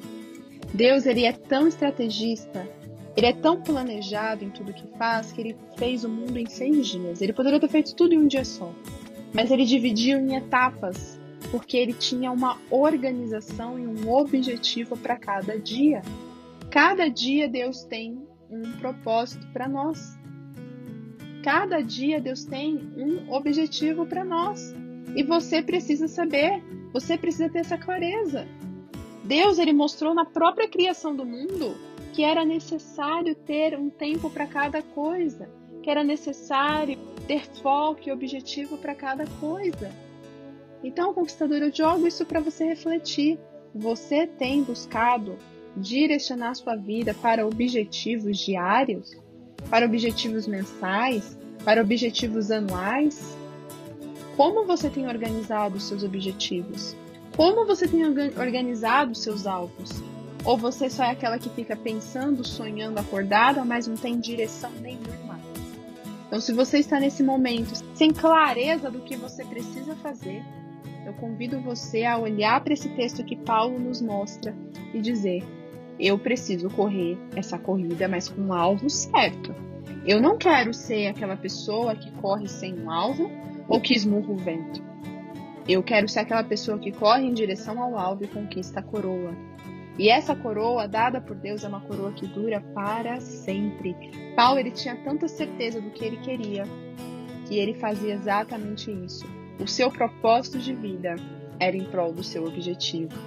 Deus 0.73 1.05
ele 1.05 1.25
é 1.25 1.31
tão 1.31 1.67
estrategista, 1.67 2.67
ele 3.15 3.27
é 3.27 3.33
tão 3.33 3.61
planejado 3.61 4.43
em 4.43 4.49
tudo 4.49 4.73
que 4.73 4.87
faz 4.97 5.31
que 5.31 5.41
ele 5.41 5.57
fez 5.77 6.03
o 6.03 6.09
mundo 6.09 6.37
em 6.37 6.45
seis 6.45 6.87
dias. 6.87 7.21
Ele 7.21 7.33
poderia 7.33 7.59
ter 7.59 7.69
feito 7.69 7.95
tudo 7.95 8.13
em 8.13 8.19
um 8.19 8.27
dia 8.27 8.45
só, 8.45 8.73
mas 9.33 9.51
ele 9.51 9.65
dividiu 9.65 10.19
em 10.19 10.35
etapas 10.35 11.19
porque 11.51 11.77
ele 11.77 11.93
tinha 11.93 12.31
uma 12.31 12.57
organização 12.69 13.79
e 13.79 13.87
um 13.87 14.09
objetivo 14.11 14.95
para 14.97 15.17
cada 15.17 15.57
dia. 15.57 16.01
Cada 16.69 17.07
dia 17.07 17.47
Deus 17.47 17.83
tem 17.83 18.21
um 18.49 18.61
propósito 18.79 19.47
para 19.51 19.67
nós. 19.67 20.17
Cada 21.43 21.81
dia 21.81 22.19
Deus 22.19 22.45
tem 22.45 22.75
um 22.95 23.31
objetivo 23.33 24.05
para 24.05 24.23
nós. 24.23 24.75
E 25.15 25.23
você 25.23 25.61
precisa 25.61 26.07
saber, 26.07 26.61
você 26.93 27.17
precisa 27.17 27.49
ter 27.49 27.59
essa 27.59 27.77
clareza. 27.77 28.47
Deus 29.29 29.59
ele 29.59 29.73
mostrou 29.73 30.15
na 30.15 30.25
própria 30.25 30.67
criação 30.67 31.15
do 31.15 31.23
mundo 31.23 31.77
que 32.13 32.23
era 32.23 32.43
necessário 32.43 33.35
ter 33.35 33.77
um 33.77 33.87
tempo 33.87 34.27
para 34.27 34.47
cada 34.47 34.81
coisa, 34.81 35.47
que 35.83 35.89
era 35.91 36.03
necessário 36.03 36.97
ter 37.27 37.45
foco 37.61 38.01
e 38.09 38.11
objetivo 38.11 38.75
para 38.79 38.95
cada 38.95 39.27
coisa. 39.39 39.91
Então, 40.83 41.13
conquistador, 41.13 41.59
eu 41.59 41.71
jogo 41.71 42.07
isso 42.07 42.25
para 42.25 42.39
você 42.39 42.65
refletir. 42.65 43.37
Você 43.75 44.25
tem 44.25 44.63
buscado 44.63 45.37
direcionar 45.77 46.55
sua 46.55 46.75
vida 46.75 47.13
para 47.13 47.45
objetivos 47.45 48.35
diários, 48.39 49.15
para 49.69 49.85
objetivos 49.85 50.47
mensais, 50.47 51.37
para 51.63 51.81
objetivos 51.81 52.49
anuais? 52.49 53.37
Como 54.35 54.65
você 54.65 54.89
tem 54.89 55.07
organizado 55.07 55.77
os 55.77 55.83
seus 55.83 56.03
objetivos? 56.03 56.95
Como 57.39 57.65
você 57.65 57.87
tem 57.87 58.03
organizado 58.05 59.15
seus 59.15 59.47
alvos? 59.47 59.89
Ou 60.43 60.57
você 60.57 60.89
só 60.89 61.05
é 61.05 61.11
aquela 61.11 61.39
que 61.39 61.49
fica 61.49 61.73
pensando, 61.73 62.45
sonhando, 62.45 62.99
acordada, 62.99 63.63
mas 63.63 63.87
não 63.87 63.95
tem 63.95 64.19
direção 64.19 64.69
nenhuma? 64.81 65.39
Então, 66.27 66.41
se 66.41 66.51
você 66.51 66.79
está 66.79 66.99
nesse 66.99 67.23
momento 67.23 67.73
sem 67.95 68.11
clareza 68.11 68.91
do 68.91 68.99
que 68.99 69.15
você 69.15 69.45
precisa 69.45 69.95
fazer, 69.95 70.43
eu 71.05 71.13
convido 71.13 71.61
você 71.61 72.03
a 72.03 72.17
olhar 72.17 72.61
para 72.61 72.73
esse 72.73 72.89
texto 72.89 73.23
que 73.23 73.37
Paulo 73.37 73.79
nos 73.79 74.01
mostra 74.01 74.53
e 74.93 74.99
dizer: 74.99 75.41
eu 75.97 76.19
preciso 76.19 76.69
correr 76.69 77.17
essa 77.37 77.57
corrida, 77.57 78.09
mas 78.09 78.27
com 78.27 78.41
um 78.41 78.53
alvo 78.53 78.89
certo. 78.89 79.55
Eu 80.05 80.21
não 80.21 80.37
quero 80.37 80.73
ser 80.73 81.07
aquela 81.07 81.37
pessoa 81.37 81.95
que 81.95 82.11
corre 82.15 82.49
sem 82.49 82.77
um 82.77 82.91
alvo 82.91 83.31
ou 83.69 83.79
que 83.79 83.93
esmurra 83.93 84.29
o 84.29 84.35
vento. 84.35 84.88
Eu 85.67 85.83
quero 85.83 86.07
ser 86.07 86.19
aquela 86.19 86.43
pessoa 86.43 86.79
que 86.79 86.91
corre 86.91 87.25
em 87.25 87.33
direção 87.33 87.81
ao 87.81 87.97
alvo 87.97 88.23
e 88.23 88.27
conquista 88.27 88.79
a 88.79 88.83
coroa. 88.83 89.33
E 89.97 90.09
essa 90.09 90.35
coroa 90.35 90.87
dada 90.87 91.19
por 91.19 91.35
Deus 91.35 91.63
é 91.63 91.67
uma 91.67 91.81
coroa 91.81 92.13
que 92.13 92.25
dura 92.25 92.61
para 92.73 93.19
sempre. 93.19 93.95
Paulo 94.35 94.59
ele 94.59 94.71
tinha 94.71 94.95
tanta 95.03 95.27
certeza 95.27 95.81
do 95.81 95.89
que 95.91 96.05
ele 96.05 96.17
queria 96.17 96.63
que 97.49 97.57
ele 97.57 97.73
fazia 97.73 98.13
exatamente 98.13 98.91
isso. 98.91 99.25
O 99.59 99.67
seu 99.67 99.91
propósito 99.91 100.59
de 100.59 100.73
vida 100.73 101.15
era 101.59 101.75
em 101.75 101.83
prol 101.83 102.13
do 102.13 102.23
seu 102.23 102.45
objetivo, 102.45 103.17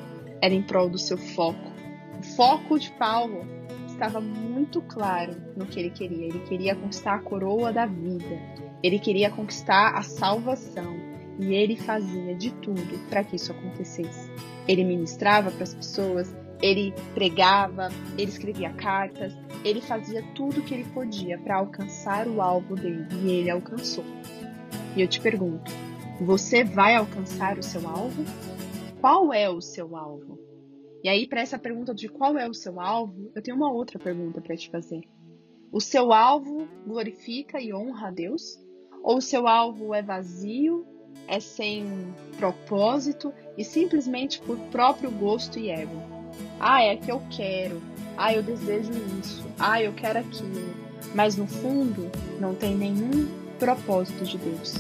era 0.41 0.55
em 0.55 0.63
prol 0.63 0.89
do 0.89 0.97
seu 0.97 1.19
foco. 1.19 1.73
O 2.19 2.23
foco 2.23 2.79
de 2.79 2.91
Paulo 2.93 3.45
estava 3.89 4.21
muito 4.21 4.81
claro 4.83 5.35
no 5.57 5.67
que 5.67 5.79
ele 5.79 5.91
queria. 5.91 6.27
Ele 6.27 6.39
queria 6.41 6.75
conquistar 6.75 7.15
a 7.15 7.19
coroa 7.19 7.73
da 7.73 7.85
vida. 7.85 8.41
Ele 8.83 8.99
queria 8.99 9.29
conquistar 9.29 9.95
a 9.95 10.03
salvação. 10.03 10.97
E 11.39 11.55
ele 11.55 11.77
fazia 11.77 12.35
de 12.35 12.51
tudo 12.55 12.83
para 13.09 13.25
que 13.25 13.37
isso 13.37 13.53
acontecesse. 13.53 14.31
Ele 14.69 14.85
ministrava 14.85 15.51
para 15.51 15.63
as 15.63 15.75
pessoas, 15.75 16.35
Ele 16.61 16.95
pregava, 17.15 17.89
ele 18.17 18.31
escrevia 18.31 18.73
cartas, 18.73 19.37
ele 19.65 19.81
fazia 19.81 20.23
tudo 20.35 20.61
o 20.61 20.63
que 20.63 20.75
ele 20.75 20.85
podia 20.85 21.37
para 21.39 21.57
alcançar 21.57 22.29
o 22.29 22.41
alvo 22.41 22.77
dele 22.77 23.07
e 23.25 23.31
ele 23.31 23.51
alcançou. 23.51 24.05
E 24.97 25.01
eu 25.03 25.09
te 25.09 25.21
pergunto: 25.21 25.73
você 26.21 26.63
vai 26.63 26.95
alcançar 26.95 27.59
o 27.59 27.63
seu 27.63 27.89
alvo? 27.89 28.25
Qual 29.01 29.33
é 29.33 29.49
o 29.49 29.61
seu 29.61 29.97
alvo? 29.97 30.39
E 31.03 31.09
aí, 31.09 31.27
para 31.27 31.41
essa 31.41 31.59
pergunta 31.59 31.93
de 31.93 32.09
qual 32.09 32.39
é 32.39 32.49
o 32.49 32.55
seu 32.55 32.81
alvo, 32.81 33.33
eu 33.35 33.43
tenho 33.43 33.57
uma 33.57 33.73
outra 33.73 33.99
pergunta 33.99 34.41
para 34.41 34.57
te 34.57 34.71
fazer. 34.71 35.01
O 35.73 35.81
seu 35.81 36.13
alvo 36.13 36.69
glorifica 36.87 37.61
e 37.61 37.75
honra 37.75 38.09
a 38.09 38.11
Deus? 38.13 38.57
Ou 39.03 39.17
o 39.17 39.21
seu 39.21 39.49
alvo 39.49 39.93
é 39.93 40.01
vazio, 40.01 40.87
é 41.29 41.41
sem 41.41 42.15
propósito 42.37 43.33
e 43.57 43.65
simplesmente 43.65 44.41
por 44.41 44.59
próprio 44.71 45.11
gosto 45.11 45.59
e 45.59 45.71
ego? 45.71 46.03
Ah, 46.61 46.83
é 46.83 46.97
que 46.97 47.11
eu 47.11 47.23
quero. 47.31 47.81
Ah, 48.17 48.33
eu 48.33 48.43
desejo 48.43 48.93
isso. 49.21 49.45
Ah, 49.59 49.81
eu 49.83 49.93
quero 49.93 50.19
aquilo. 50.19 50.75
Mas 51.15 51.37
no 51.37 51.47
fundo, 51.47 52.11
não 52.41 52.55
tem 52.55 52.75
nenhum 52.75 53.29
propósito 53.59 54.25
de 54.25 54.39
Deus. 54.39 54.75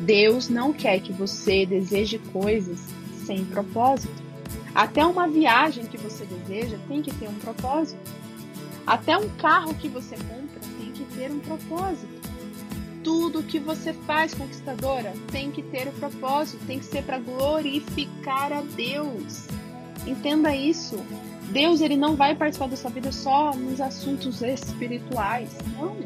Deus 0.00 0.48
não 0.48 0.72
quer 0.72 1.00
que 1.00 1.12
você 1.12 1.64
deseje 1.64 2.18
coisas 2.18 2.78
sem 3.24 3.44
propósito. 3.44 4.22
Até 4.74 5.04
uma 5.04 5.26
viagem 5.26 5.86
que 5.86 5.96
você 5.96 6.24
deseja 6.24 6.76
tem 6.86 7.02
que 7.02 7.14
ter 7.14 7.28
um 7.28 7.34
propósito. 7.34 7.98
Até 8.86 9.16
um 9.16 9.28
carro 9.30 9.74
que 9.74 9.88
você 9.88 10.16
compra 10.16 10.60
tem 10.78 10.92
que 10.92 11.04
ter 11.16 11.30
um 11.30 11.40
propósito. 11.40 12.15
Tudo 13.06 13.40
que 13.40 13.60
você 13.60 13.92
faz, 13.92 14.34
conquistadora, 14.34 15.12
tem 15.30 15.52
que 15.52 15.62
ter 15.62 15.86
um 15.86 15.92
propósito, 15.92 16.66
tem 16.66 16.80
que 16.80 16.86
ser 16.86 17.04
para 17.04 17.20
glorificar 17.20 18.52
a 18.52 18.62
Deus. 18.62 19.46
Entenda 20.04 20.52
isso. 20.56 20.96
Deus 21.52 21.80
ele 21.80 21.96
não 21.96 22.16
vai 22.16 22.34
participar 22.34 22.68
da 22.68 22.74
sua 22.74 22.90
vida 22.90 23.12
só 23.12 23.54
nos 23.54 23.80
assuntos 23.80 24.42
espirituais. 24.42 25.56
Não. 25.78 25.96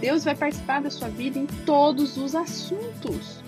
Deus 0.00 0.24
vai 0.24 0.34
participar 0.34 0.80
da 0.80 0.88
sua 0.88 1.08
vida 1.08 1.38
em 1.38 1.44
todos 1.66 2.16
os 2.16 2.34
assuntos 2.34 3.42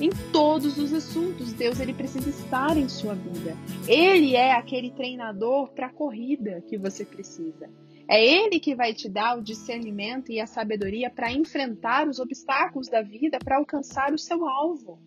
em 0.00 0.10
todos 0.32 0.78
os 0.78 0.92
assuntos. 0.92 1.52
Deus 1.52 1.80
ele 1.80 1.92
precisa 1.92 2.30
estar 2.30 2.76
em 2.76 2.88
sua 2.88 3.16
vida. 3.16 3.56
Ele 3.88 4.36
é 4.36 4.52
aquele 4.52 4.92
treinador 4.92 5.70
para 5.70 5.88
a 5.88 5.92
corrida 5.92 6.62
que 6.68 6.78
você 6.78 7.04
precisa. 7.04 7.68
É 8.08 8.24
ele 8.24 8.58
que 8.58 8.74
vai 8.74 8.94
te 8.94 9.06
dar 9.06 9.38
o 9.38 9.42
discernimento 9.42 10.32
e 10.32 10.40
a 10.40 10.46
sabedoria 10.46 11.10
para 11.10 11.30
enfrentar 11.30 12.08
os 12.08 12.18
obstáculos 12.18 12.88
da 12.88 13.02
vida 13.02 13.38
para 13.38 13.58
alcançar 13.58 14.14
o 14.14 14.18
seu 14.18 14.48
alvo. 14.48 14.98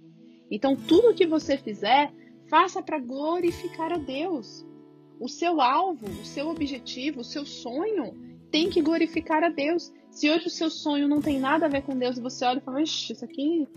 Então, 0.52 0.76
tudo 0.76 1.16
que 1.16 1.26
você 1.26 1.58
fizer, 1.58 2.14
faça 2.48 2.84
para 2.84 3.00
glorificar 3.00 3.92
a 3.92 3.98
Deus. 3.98 4.64
O 5.20 5.28
seu 5.28 5.60
alvo, 5.60 6.06
o 6.06 6.26
seu 6.26 6.50
objetivo, 6.50 7.22
o 7.22 7.24
seu 7.24 7.46
sonho 7.46 8.14
tem 8.52 8.70
que 8.70 8.82
glorificar 8.82 9.44
a 9.44 9.50
Deus. 9.50 9.92
Se 10.12 10.30
hoje 10.30 10.48
o 10.48 10.52
seu 10.52 10.70
sonho 10.70 11.08
não 11.08 11.22
tem 11.22 11.40
nada 11.40 11.66
a 11.66 11.70
ver 11.70 11.82
com 11.84 11.98
Deus, 11.98 12.20
você 12.20 12.46
olha 12.46 12.60
e 12.60 12.62
fala, 12.62 12.82
isso 12.82 13.24
aqui 13.24 13.68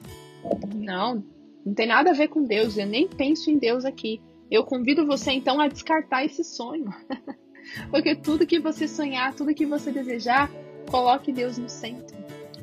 não, 0.75 1.25
não 1.65 1.73
tem 1.73 1.87
nada 1.87 2.11
a 2.11 2.15
ver 2.15 2.29
com 2.29 2.43
Deus. 2.43 2.77
Eu 2.77 2.87
nem 2.87 3.09
penso 3.09 3.51
em 3.51 3.57
Deus 3.57 3.85
aqui. 3.85 4.21
Eu 4.51 4.65
convido 4.65 5.07
você 5.07 5.33
então 5.33 5.61
a 5.61 5.69
descartar 5.69 6.25
esse 6.25 6.45
sonho. 6.45 6.93
Porque 7.91 8.15
tudo 8.15 8.47
que 8.47 8.59
você 8.59 8.87
sonhar, 8.87 9.35
tudo 9.35 9.55
que 9.55 9.67
você 9.67 9.91
desejar, 9.91 10.51
coloque 10.91 11.33
Deus 11.33 11.59
no 11.59 11.69
centro. 11.69 12.17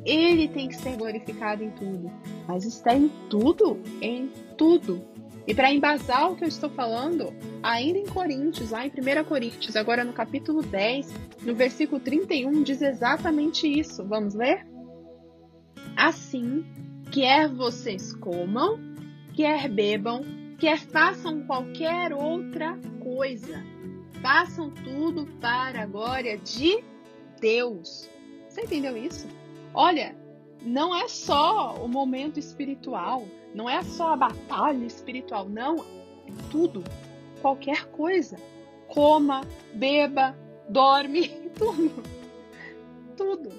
Ele 0.04 0.48
tem 0.48 0.68
que 0.68 0.76
ser 0.76 0.96
glorificado 0.96 1.62
em 1.62 1.70
tudo. 1.70 2.10
Mas 2.46 2.64
está 2.64 2.94
em 2.94 3.08
tudo, 3.30 3.80
em 4.00 4.28
tudo. 4.56 5.02
E 5.46 5.54
para 5.54 5.72
embasar 5.72 6.30
o 6.30 6.36
que 6.36 6.44
eu 6.44 6.48
estou 6.48 6.70
falando, 6.70 7.32
ainda 7.62 7.98
em 7.98 8.06
Coríntios, 8.06 8.70
lá 8.70 8.86
em 8.86 8.90
1 8.90 9.24
Coríntios, 9.24 9.76
agora 9.76 10.04
no 10.04 10.12
capítulo 10.12 10.62
10, 10.62 11.12
no 11.42 11.54
versículo 11.54 12.00
31, 12.00 12.62
diz 12.62 12.80
exatamente 12.80 13.66
isso. 13.66 14.04
Vamos 14.04 14.34
ler? 14.34 14.66
Assim, 15.96 16.64
Quer 17.12 17.46
vocês 17.46 18.14
comam, 18.14 18.80
quer 19.34 19.68
bebam, 19.68 20.22
quer 20.58 20.78
façam 20.78 21.42
qualquer 21.42 22.10
outra 22.14 22.74
coisa. 23.22 23.64
Façam 24.20 24.68
tudo 24.68 25.26
para 25.40 25.82
a 25.82 25.86
glória 25.86 26.36
de 26.36 26.82
Deus. 27.40 28.10
Você 28.48 28.62
entendeu 28.62 28.96
isso? 28.96 29.28
Olha, 29.72 30.16
não 30.60 30.92
é 30.92 31.06
só 31.06 31.76
o 31.76 31.86
momento 31.86 32.40
espiritual, 32.40 33.24
não 33.54 33.70
é 33.70 33.80
só 33.84 34.14
a 34.14 34.16
batalha 34.16 34.84
espiritual, 34.84 35.48
não. 35.48 35.76
É 35.76 36.32
tudo, 36.50 36.82
qualquer 37.40 37.84
coisa. 37.92 38.36
Coma, 38.88 39.42
beba, 39.72 40.36
dorme, 40.68 41.28
tudo. 41.56 42.02
Tudo. 43.16 43.52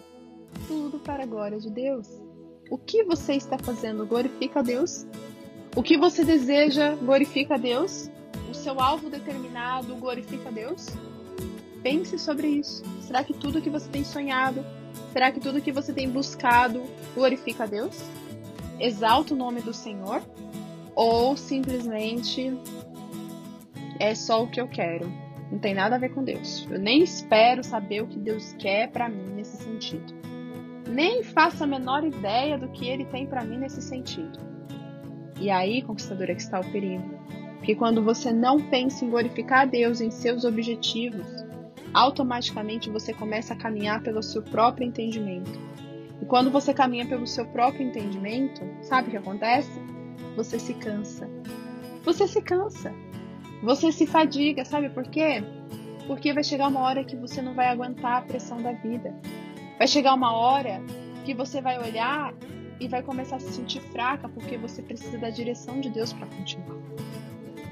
Tudo 0.67 0.99
para 0.99 1.23
a 1.23 1.25
glória 1.25 1.57
de 1.57 1.69
Deus. 1.69 2.21
O 2.69 2.77
que 2.77 3.01
você 3.05 3.35
está 3.35 3.57
fazendo 3.57 4.05
glorifica 4.05 4.59
a 4.59 4.63
Deus? 4.63 5.07
O 5.73 5.81
que 5.81 5.97
você 5.97 6.25
deseja 6.25 6.95
glorifica 6.95 7.55
a 7.55 7.57
Deus? 7.57 8.11
O 8.53 8.55
seu 8.55 8.79
alvo 8.79 9.09
determinado 9.09 9.95
glorifica 9.95 10.49
a 10.49 10.51
Deus? 10.51 10.85
Pense 11.81 12.19
sobre 12.19 12.47
isso. 12.47 12.83
Será 13.01 13.23
que 13.23 13.33
tudo 13.33 13.59
que 13.59 13.67
você 13.67 13.89
tem 13.89 14.03
sonhado, 14.03 14.63
será 15.11 15.31
que 15.31 15.39
tudo 15.39 15.59
que 15.59 15.71
você 15.71 15.91
tem 15.91 16.07
buscado 16.07 16.83
glorifica 17.15 17.63
a 17.63 17.65
Deus? 17.65 17.99
Exalta 18.79 19.33
o 19.33 19.37
nome 19.37 19.61
do 19.61 19.73
Senhor? 19.73 20.21
Ou 20.93 21.35
simplesmente 21.35 22.55
é 23.99 24.13
só 24.13 24.43
o 24.43 24.47
que 24.47 24.61
eu 24.61 24.67
quero? 24.67 25.11
Não 25.51 25.57
tem 25.57 25.73
nada 25.73 25.95
a 25.95 25.97
ver 25.99 26.13
com 26.13 26.23
Deus. 26.23 26.67
Eu 26.69 26.77
nem 26.77 27.01
espero 27.01 27.63
saber 27.63 28.03
o 28.03 28.07
que 28.07 28.19
Deus 28.19 28.53
quer 28.59 28.91
para 28.91 29.09
mim 29.09 29.33
nesse 29.33 29.57
sentido 29.57 30.13
nem 30.85 31.23
faço 31.23 31.63
a 31.63 31.67
menor 31.67 32.03
ideia 32.03 32.55
do 32.55 32.67
que 32.67 32.87
ele 32.87 33.05
tem 33.05 33.25
para 33.25 33.43
mim 33.43 33.57
nesse 33.57 33.81
sentido. 33.81 34.37
E 35.39 35.49
aí, 35.49 35.81
conquistadora, 35.81 36.35
que 36.35 36.41
está 36.41 36.59
o 36.59 36.71
perigo. 36.71 37.23
Porque 37.63 37.75
quando 37.75 38.03
você 38.03 38.33
não 38.33 38.59
pensa 38.59 39.05
em 39.05 39.09
glorificar 39.09 39.61
a 39.61 39.65
Deus 39.65 40.01
em 40.01 40.11
seus 40.11 40.43
objetivos, 40.43 41.25
automaticamente 41.93 42.89
você 42.89 43.13
começa 43.13 43.53
a 43.53 43.57
caminhar 43.57 44.03
pelo 44.03 44.21
seu 44.21 44.43
próprio 44.43 44.85
entendimento. 44.85 45.49
E 46.21 46.25
quando 46.25 46.51
você 46.51 46.73
caminha 46.73 47.05
pelo 47.05 47.25
seu 47.25 47.45
próprio 47.45 47.87
entendimento, 47.87 48.61
sabe 48.81 49.07
o 49.07 49.11
que 49.11 49.15
acontece? 49.15 49.71
Você 50.35 50.59
se 50.59 50.73
cansa. 50.73 51.29
Você 52.03 52.27
se 52.27 52.41
cansa. 52.41 52.93
Você 53.63 53.93
se 53.93 54.05
fadiga, 54.05 54.65
sabe 54.65 54.89
por 54.89 55.03
quê? 55.03 55.41
Porque 56.05 56.33
vai 56.33 56.43
chegar 56.43 56.67
uma 56.67 56.81
hora 56.81 57.05
que 57.05 57.15
você 57.15 57.41
não 57.41 57.53
vai 57.53 57.69
aguentar 57.69 58.17
a 58.17 58.21
pressão 58.23 58.61
da 58.61 58.73
vida. 58.73 59.15
Vai 59.77 59.87
chegar 59.87 60.13
uma 60.15 60.35
hora 60.35 60.83
que 61.23 61.33
você 61.33 61.61
vai 61.61 61.79
olhar 61.81 62.33
e 62.77 62.89
vai 62.89 63.01
começar 63.01 63.37
a 63.37 63.39
se 63.39 63.53
sentir 63.53 63.79
fraca 63.79 64.27
porque 64.27 64.57
você 64.57 64.81
precisa 64.81 65.17
da 65.17 65.29
direção 65.29 65.79
de 65.79 65.89
Deus 65.89 66.11
para 66.11 66.27
continuar. 66.27 67.12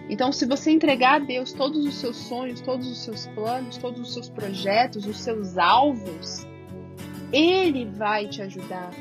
Então, 0.10 0.32
se 0.32 0.46
você 0.46 0.72
entregar 0.72 1.16
a 1.16 1.20
Deus 1.20 1.54
todos 1.54 1.86
os 1.86 1.96
seus 1.96 2.18
sonhos, 2.18 2.62
todos 2.62 2.90
os 2.90 3.04
seus 3.04 3.28
planos, 3.28 3.78
todos 3.78 4.02
os 4.02 4.14
seus 4.14 4.30
projetos, 4.30 5.06
os 5.06 5.20
seus 5.20 5.58
alvos, 5.58 6.46
Ele 7.32 7.86
vai 7.86 8.28
te 8.28 8.42
ajudar, 8.42 8.92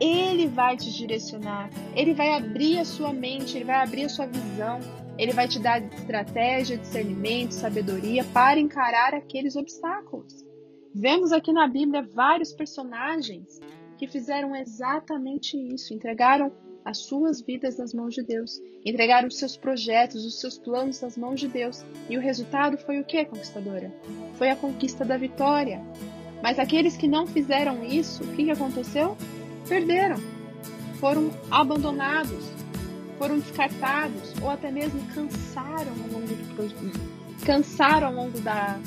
Ele 0.00 0.48
vai 0.48 0.76
te 0.76 0.92
direcionar, 0.92 1.68
Ele 1.94 2.14
vai 2.14 2.34
abrir 2.34 2.78
a 2.78 2.84
sua 2.84 3.12
mente, 3.12 3.56
Ele 3.56 3.64
vai 3.64 3.82
abrir 3.82 4.04
a 4.04 4.08
sua 4.08 4.26
visão, 4.26 4.80
Ele 5.18 5.32
vai 5.32 5.46
te 5.46 5.58
dar 5.58 5.82
estratégia, 5.82 6.78
discernimento, 6.78 7.52
sabedoria 7.52 8.24
para 8.24 8.58
encarar 8.58 9.14
aqueles 9.14 9.56
obstáculos. 9.56 10.44
Vemos 10.94 11.32
aqui 11.32 11.52
na 11.52 11.66
Bíblia 11.66 12.08
vários 12.14 12.52
personagens 12.52 13.60
que 13.98 14.06
fizeram 14.06 14.54
exatamente 14.54 15.56
isso, 15.56 15.92
entregaram 15.92 16.52
as 16.84 16.98
suas 16.98 17.40
vidas 17.40 17.78
nas 17.78 17.94
mãos 17.94 18.14
de 18.14 18.22
Deus, 18.22 18.60
entregaram 18.84 19.28
os 19.28 19.38
seus 19.38 19.56
projetos, 19.56 20.24
os 20.24 20.38
seus 20.38 20.58
planos 20.58 21.00
nas 21.00 21.16
mãos 21.16 21.40
de 21.40 21.48
Deus. 21.48 21.82
E 22.10 22.16
o 22.16 22.20
resultado 22.20 22.76
foi 22.76 23.00
o 23.00 23.04
que, 23.04 23.24
conquistadora? 23.24 23.90
Foi 24.34 24.50
a 24.50 24.56
conquista 24.56 25.04
da 25.04 25.16
vitória. 25.16 25.80
Mas 26.42 26.58
aqueles 26.58 26.96
que 26.96 27.08
não 27.08 27.26
fizeram 27.26 27.82
isso, 27.82 28.22
o 28.22 28.36
que, 28.36 28.50
aconteceu? 28.50 29.16
Perderam. 29.66 30.18
Foram 31.00 31.30
abandonados, 31.50 32.44
foram 33.18 33.38
descartados, 33.38 34.34
ou 34.42 34.50
até 34.50 34.70
mesmo 34.70 35.00
cansaram 35.14 35.92
ao 35.92 36.20
longo 36.20 36.34
do 36.34 37.44
cansaram 37.44 38.08
ao 38.08 38.14
longo 38.14 38.40
da, 38.40 38.78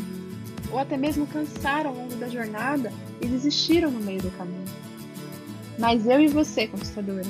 ou 0.71 0.79
até 0.79 0.97
mesmo 0.97 1.27
cansaram 1.27 1.91
ao 1.91 1.95
longo 1.95 2.15
da 2.15 2.27
jornada 2.27 2.91
e 3.21 3.27
desistiram 3.27 3.91
no 3.91 3.99
meio 3.99 4.21
do 4.21 4.31
caminho. 4.31 4.65
Mas 5.77 6.07
eu 6.07 6.19
e 6.19 6.27
você, 6.27 6.67
conquistadora, 6.67 7.25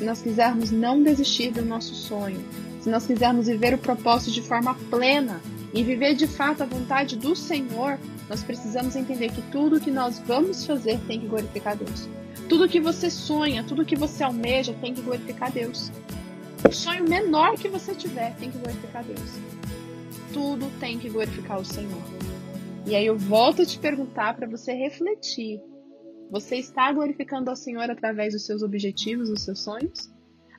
se 0.00 0.06
nós 0.06 0.22
quisermos 0.22 0.70
não 0.70 1.02
desistir 1.02 1.50
do 1.50 1.62
nosso 1.62 1.94
sonho, 1.94 2.42
se 2.80 2.88
nós 2.88 3.06
quisermos 3.06 3.48
viver 3.48 3.74
o 3.74 3.78
propósito 3.78 4.30
de 4.30 4.40
forma 4.40 4.74
plena 4.88 5.42
e 5.74 5.84
viver 5.84 6.14
de 6.14 6.26
fato 6.26 6.62
a 6.62 6.66
vontade 6.66 7.16
do 7.16 7.36
Senhor, 7.36 7.98
nós 8.26 8.42
precisamos 8.42 8.96
entender 8.96 9.30
que 9.30 9.42
tudo 9.52 9.78
que 9.78 9.90
nós 9.90 10.18
vamos 10.18 10.64
fazer 10.64 10.98
tem 11.06 11.20
que 11.20 11.26
glorificar 11.26 11.76
Deus. 11.76 12.08
Tudo 12.48 12.66
que 12.66 12.80
você 12.80 13.10
sonha, 13.10 13.62
tudo 13.62 13.84
que 13.84 13.94
você 13.94 14.24
almeja 14.24 14.74
tem 14.80 14.94
que 14.94 15.02
glorificar 15.02 15.52
Deus. 15.52 15.92
O 16.66 16.72
sonho 16.72 17.06
menor 17.06 17.58
que 17.58 17.68
você 17.68 17.94
tiver 17.94 18.34
tem 18.36 18.50
que 18.50 18.56
glorificar 18.56 19.04
Deus. 19.04 19.38
tudo 20.32 20.70
tem 20.80 20.98
que 20.98 21.10
glorificar 21.10 21.60
o 21.60 21.64
Senhor. 21.64 22.02
E 22.86 22.96
aí 22.96 23.04
eu 23.04 23.18
volto 23.18 23.60
a 23.60 23.66
te 23.66 23.78
perguntar 23.78 24.34
para 24.34 24.48
você 24.48 24.72
refletir. 24.72 25.60
Você 26.30 26.56
está 26.56 26.92
glorificando 26.92 27.50
ao 27.50 27.56
Senhor 27.56 27.90
através 27.90 28.34
dos 28.34 28.46
seus 28.46 28.62
objetivos, 28.62 29.28
dos 29.28 29.42
seus 29.42 29.60
sonhos? 29.64 30.08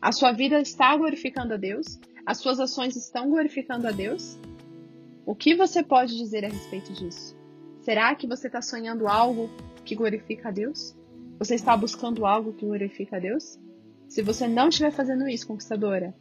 A 0.01 0.11
sua 0.11 0.33
vida 0.33 0.59
está 0.59 0.95
glorificando 0.97 1.53
a 1.53 1.57
Deus? 1.57 1.97
As 2.25 2.39
suas 2.39 2.59
ações 2.59 2.97
estão 2.97 3.29
glorificando 3.29 3.87
a 3.87 3.91
Deus? 3.91 4.37
O 5.25 5.33
que 5.33 5.55
você 5.55 5.81
pode 5.81 6.17
dizer 6.17 6.43
a 6.43 6.49
respeito 6.49 6.91
disso? 6.91 7.37
Será 7.79 8.13
que 8.15 8.27
você 8.27 8.47
está 8.47 8.61
sonhando 8.61 9.07
algo 9.07 9.49
que 9.85 9.95
glorifica 9.95 10.49
a 10.49 10.51
Deus? 10.51 10.93
Você 11.39 11.55
está 11.55 11.75
buscando 11.77 12.25
algo 12.25 12.51
que 12.51 12.65
glorifica 12.65 13.15
a 13.15 13.19
Deus? 13.19 13.57
Se 14.09 14.21
você 14.21 14.49
não 14.49 14.67
estiver 14.67 14.91
fazendo 14.91 15.25
isso, 15.29 15.47
conquistadora, 15.47 16.13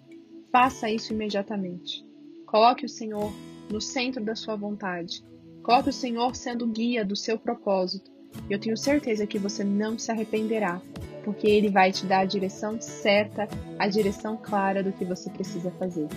faça 0.52 0.88
isso 0.88 1.12
imediatamente. 1.12 2.07
Coloque 2.47 2.87
o 2.87 2.88
Senhor 2.88 3.33
no 3.69 3.80
centro 3.80 4.25
da 4.25 4.37
sua 4.37 4.54
vontade. 4.54 5.25
Coloque 5.62 5.88
o 5.88 5.92
Senhor 5.92 6.37
sendo 6.37 6.69
guia 6.69 7.04
do 7.04 7.16
seu 7.16 7.37
propósito. 7.37 8.20
Eu 8.49 8.58
tenho 8.58 8.76
certeza 8.76 9.26
que 9.26 9.38
você 9.38 9.62
não 9.62 9.99
se 9.99 10.10
arrependerá, 10.10 10.80
porque 11.25 11.46
Ele 11.46 11.68
vai 11.68 11.92
te 11.92 12.06
dar 12.06 12.20
a 12.20 12.25
direção 12.25 12.80
certa, 12.80 13.49
a 13.78 13.88
direção 13.88 14.37
clara 14.37 14.82
do 14.82 14.92
que 14.92 15.04
você 15.04 15.30
precisa 15.30 15.70
fazer. 15.72 16.08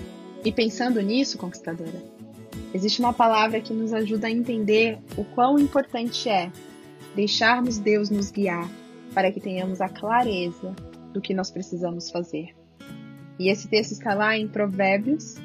E 0.43 0.51
pensando 0.51 1.01
nisso, 1.01 1.37
conquistadora, 1.37 2.03
existe 2.73 2.99
uma 2.99 3.13
palavra 3.13 3.61
que 3.61 3.73
nos 3.73 3.93
ajuda 3.93 4.27
a 4.27 4.31
entender 4.31 4.99
o 5.17 5.23
quão 5.23 5.57
importante 5.59 6.27
é 6.27 6.51
deixarmos 7.15 7.77
Deus 7.77 8.09
nos 8.09 8.31
guiar 8.31 8.69
para 9.13 9.31
que 9.31 9.39
tenhamos 9.39 9.79
a 9.79 9.87
clareza 9.87 10.75
do 11.13 11.21
que 11.21 11.33
nós 11.33 11.51
precisamos 11.51 12.09
fazer. 12.09 12.55
E 13.39 13.49
esse 13.49 13.67
texto 13.67 13.91
está 13.91 14.13
lá 14.13 14.37
em 14.37 14.47
Provérbios, 14.47 15.35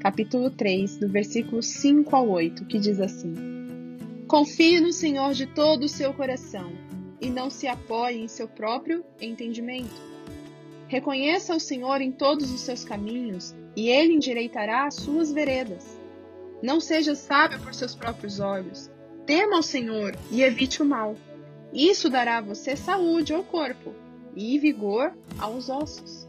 capítulo 0.00 0.50
3, 0.50 0.98
do 0.98 1.08
versículo 1.08 1.62
5 1.62 2.14
ao 2.14 2.28
8, 2.28 2.64
que 2.66 2.78
diz 2.78 3.00
assim: 3.00 3.55
Confie 4.28 4.80
no 4.80 4.92
Senhor 4.92 5.34
de 5.34 5.46
todo 5.46 5.84
o 5.84 5.88
seu 5.88 6.12
coração 6.12 6.72
e 7.20 7.30
não 7.30 7.48
se 7.48 7.68
apoie 7.68 8.18
em 8.18 8.26
seu 8.26 8.48
próprio 8.48 9.04
entendimento. 9.20 9.94
Reconheça 10.88 11.54
o 11.54 11.60
Senhor 11.60 12.00
em 12.00 12.10
todos 12.10 12.50
os 12.50 12.60
seus 12.60 12.84
caminhos 12.84 13.54
e 13.76 13.88
ele 13.88 14.14
endireitará 14.14 14.86
as 14.86 14.94
suas 14.94 15.30
veredas. 15.30 16.00
Não 16.60 16.80
seja 16.80 17.14
sábio 17.14 17.60
por 17.60 17.72
seus 17.72 17.94
próprios 17.94 18.40
olhos. 18.40 18.90
Tema 19.24 19.56
ao 19.56 19.62
Senhor 19.62 20.16
e 20.32 20.42
evite 20.42 20.82
o 20.82 20.84
mal. 20.84 21.14
Isso 21.72 22.10
dará 22.10 22.38
a 22.38 22.42
você 22.42 22.74
saúde 22.74 23.32
ao 23.32 23.44
corpo 23.44 23.94
e 24.34 24.58
vigor 24.58 25.16
aos 25.38 25.68
ossos. 25.68 26.26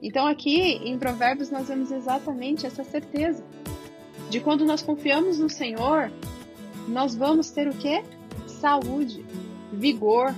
Então, 0.00 0.26
aqui 0.26 0.60
em 0.60 0.96
Provérbios, 0.96 1.50
nós 1.50 1.66
vemos 1.66 1.90
exatamente 1.90 2.66
essa 2.66 2.84
certeza 2.84 3.44
de 4.28 4.40
quando 4.40 4.64
nós 4.64 4.82
confiamos 4.82 5.38
no 5.38 5.48
Senhor, 5.48 6.10
nós 6.88 7.14
vamos 7.14 7.50
ter 7.50 7.68
o 7.68 7.74
que? 7.74 8.02
Saúde, 8.46 9.24
vigor, 9.72 10.34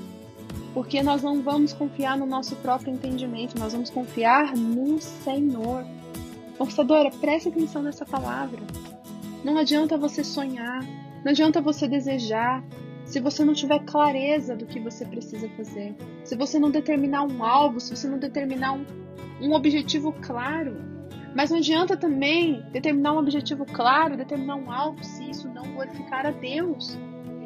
porque 0.75 1.03
nós 1.03 1.23
não 1.23 1.43
vamos 1.43 1.73
confiar 1.73 2.17
no 2.19 2.26
nosso 2.26 2.57
próprio 2.57 2.93
entendimento, 2.93 3.59
nós 3.59 3.73
vamos 3.73 3.91
confiar 3.91 4.57
no 4.57 5.00
Senhor. 5.00 5.85
Conquistadora, 6.59 7.11
preste 7.11 7.49
atenção 7.49 7.83
nessa 7.83 8.05
palavra. 8.05 8.61
Não 9.45 9.57
adianta 9.59 9.97
você 9.97 10.25
sonhar, 10.25 10.83
não 11.25 11.31
adianta 11.31 11.61
você 11.61 11.87
desejar, 11.87 12.65
se 13.07 13.21
você 13.21 13.45
não 13.45 13.55
tiver 13.55 13.79
clareza 13.85 14.57
do 14.57 14.67
que 14.67 14.81
você 14.81 15.05
precisa 15.05 15.49
fazer, 15.50 15.95
se 16.25 16.35
você 16.35 16.59
não 16.59 16.71
determinar 16.71 17.23
um 17.23 17.45
alvo, 17.45 17.81
se 17.81 17.95
você 17.95 18.09
não 18.09 18.19
determinar 18.19 18.73
um, 18.73 18.85
um 19.41 19.55
objetivo 19.55 20.12
claro. 20.21 20.76
Mas 21.37 21.50
não 21.50 21.59
adianta 21.59 21.99
também 21.99 22.62
determinar 22.73 23.12
um 23.12 23.19
objetivo 23.19 23.66
claro, 23.66 24.16
determinar 24.16 24.57
um 24.57 24.73
alvo, 24.73 25.05
se 25.05 25.28
isso 25.28 25.47
não 25.49 25.71
glorificar 25.75 26.25
a 26.25 26.31
Deus. 26.31 26.99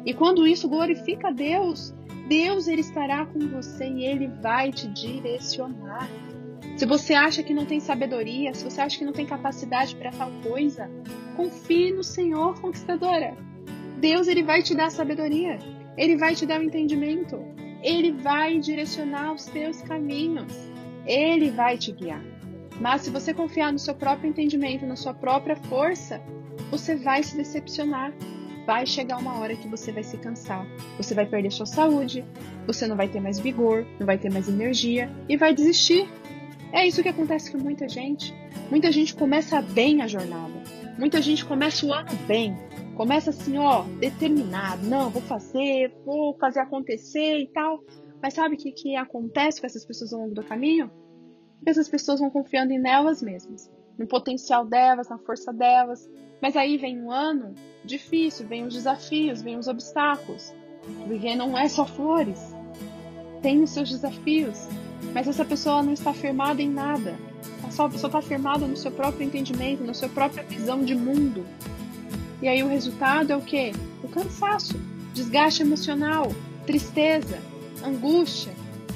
E 0.05 0.13
quando 0.13 0.47
isso 0.47 0.69
glorifica 0.69 1.27
a 1.27 1.31
Deus, 1.31 1.93
Deus 2.29 2.69
ele 2.69 2.79
estará 2.79 3.25
com 3.25 3.39
você 3.49 3.85
e 3.89 4.05
ele 4.05 4.27
vai 4.27 4.71
te 4.71 4.87
direcionar. 4.87 6.09
Se 6.77 6.85
você 6.85 7.13
acha 7.13 7.43
que 7.43 7.53
não 7.53 7.65
tem 7.65 7.81
sabedoria, 7.81 8.53
se 8.53 8.63
você 8.63 8.79
acha 8.79 8.97
que 8.97 9.03
não 9.03 9.11
tem 9.11 9.25
capacidade 9.25 9.93
para 9.97 10.09
tal 10.11 10.31
coisa, 10.41 10.89
confie 11.35 11.91
no 11.91 12.01
Senhor, 12.01 12.61
conquistadora. 12.61 13.35
Deus 13.99 14.29
ele 14.29 14.41
vai 14.41 14.63
te 14.63 14.73
dar 14.73 14.89
sabedoria, 14.89 15.59
ele 15.97 16.15
vai 16.15 16.33
te 16.33 16.45
dar 16.45 16.61
o 16.61 16.63
entendimento, 16.63 17.37
ele 17.83 18.13
vai 18.13 18.57
direcionar 18.57 19.33
os 19.33 19.47
teus 19.47 19.81
caminhos, 19.81 20.53
ele 21.05 21.51
vai 21.51 21.77
te 21.77 21.91
guiar. 21.91 22.30
Mas 22.81 23.03
se 23.03 23.11
você 23.11 23.33
confiar 23.33 23.71
no 23.71 23.77
seu 23.77 23.93
próprio 23.93 24.27
entendimento, 24.27 24.85
na 24.87 24.95
sua 24.95 25.13
própria 25.13 25.55
força, 25.55 26.19
você 26.71 26.95
vai 26.95 27.21
se 27.21 27.37
decepcionar. 27.37 28.11
Vai 28.65 28.85
chegar 28.85 29.17
uma 29.17 29.39
hora 29.39 29.55
que 29.55 29.67
você 29.67 29.91
vai 29.91 30.03
se 30.03 30.17
cansar, 30.17 30.67
você 30.97 31.15
vai 31.15 31.25
perder 31.25 31.51
sua 31.51 31.65
saúde, 31.65 32.23
você 32.65 32.87
não 32.87 32.95
vai 32.95 33.07
ter 33.07 33.19
mais 33.19 33.39
vigor, 33.39 33.85
não 33.99 34.05
vai 34.05 34.17
ter 34.17 34.31
mais 34.31 34.47
energia 34.47 35.09
e 35.29 35.37
vai 35.37 35.53
desistir. 35.53 36.09
É 36.71 36.87
isso 36.87 37.01
que 37.01 37.09
acontece 37.09 37.51
com 37.51 37.57
muita 37.57 37.87
gente. 37.87 38.33
Muita 38.69 38.91
gente 38.91 39.15
começa 39.15 39.61
bem 39.61 40.01
a 40.01 40.07
jornada. 40.07 40.61
Muita 40.97 41.21
gente 41.21 41.45
começa 41.45 41.85
o 41.85 41.93
ano 41.93 42.09
bem, 42.27 42.55
Começa 42.95 43.31
assim, 43.31 43.57
ó, 43.57 43.83
determinado. 43.99 44.85
Não, 44.85 45.09
vou 45.09 45.21
fazer, 45.21 45.91
vou 46.05 46.37
fazer 46.37 46.59
acontecer 46.59 47.39
e 47.39 47.47
tal. 47.47 47.83
Mas 48.21 48.35
sabe 48.35 48.55
o 48.55 48.57
que, 48.57 48.71
que 48.71 48.95
acontece 48.95 49.59
com 49.59 49.65
essas 49.65 49.85
pessoas 49.85 50.13
ao 50.13 50.19
longo 50.19 50.35
do 50.35 50.43
caminho? 50.43 50.91
Essas 51.65 51.87
pessoas 51.87 52.19
vão 52.19 52.29
confiando 52.29 52.73
em 52.73 52.87
elas 52.87 53.21
mesmas, 53.21 53.69
no 53.97 54.07
potencial 54.07 54.65
delas, 54.65 55.09
na 55.09 55.17
força 55.19 55.53
delas. 55.53 56.09
Mas 56.41 56.55
aí 56.55 56.77
vem 56.77 56.99
um 56.99 57.11
ano 57.11 57.53
difícil, 57.85 58.47
vem 58.47 58.65
os 58.65 58.73
desafios, 58.73 59.41
vem 59.41 59.57
os 59.57 59.67
obstáculos. 59.67 60.53
Porque 61.07 61.35
não 61.35 61.57
é 61.57 61.67
só 61.69 61.85
flores. 61.85 62.55
Tem 63.41 63.61
os 63.61 63.69
seus 63.69 63.89
desafios. 63.89 64.67
Mas 65.13 65.27
essa 65.27 65.45
pessoa 65.45 65.83
não 65.83 65.93
está 65.93 66.13
firmada 66.13 66.61
em 66.61 66.69
nada. 66.69 67.15
Essa 67.67 67.87
pessoa 67.87 68.09
está 68.09 68.21
firmada 68.21 68.65
no 68.65 68.75
seu 68.75 68.91
próprio 68.91 69.25
entendimento, 69.25 69.83
na 69.83 69.93
sua 69.93 70.09
própria 70.09 70.43
visão 70.43 70.83
de 70.83 70.95
mundo. 70.95 71.45
E 72.41 72.47
aí 72.47 72.63
o 72.63 72.67
resultado 72.67 73.31
é 73.31 73.37
o 73.37 73.41
quê? 73.41 73.71
O 74.03 74.07
cansaço, 74.07 74.79
desgaste 75.13 75.61
emocional, 75.61 76.31
tristeza, 76.65 77.37
angústia. 77.85 78.51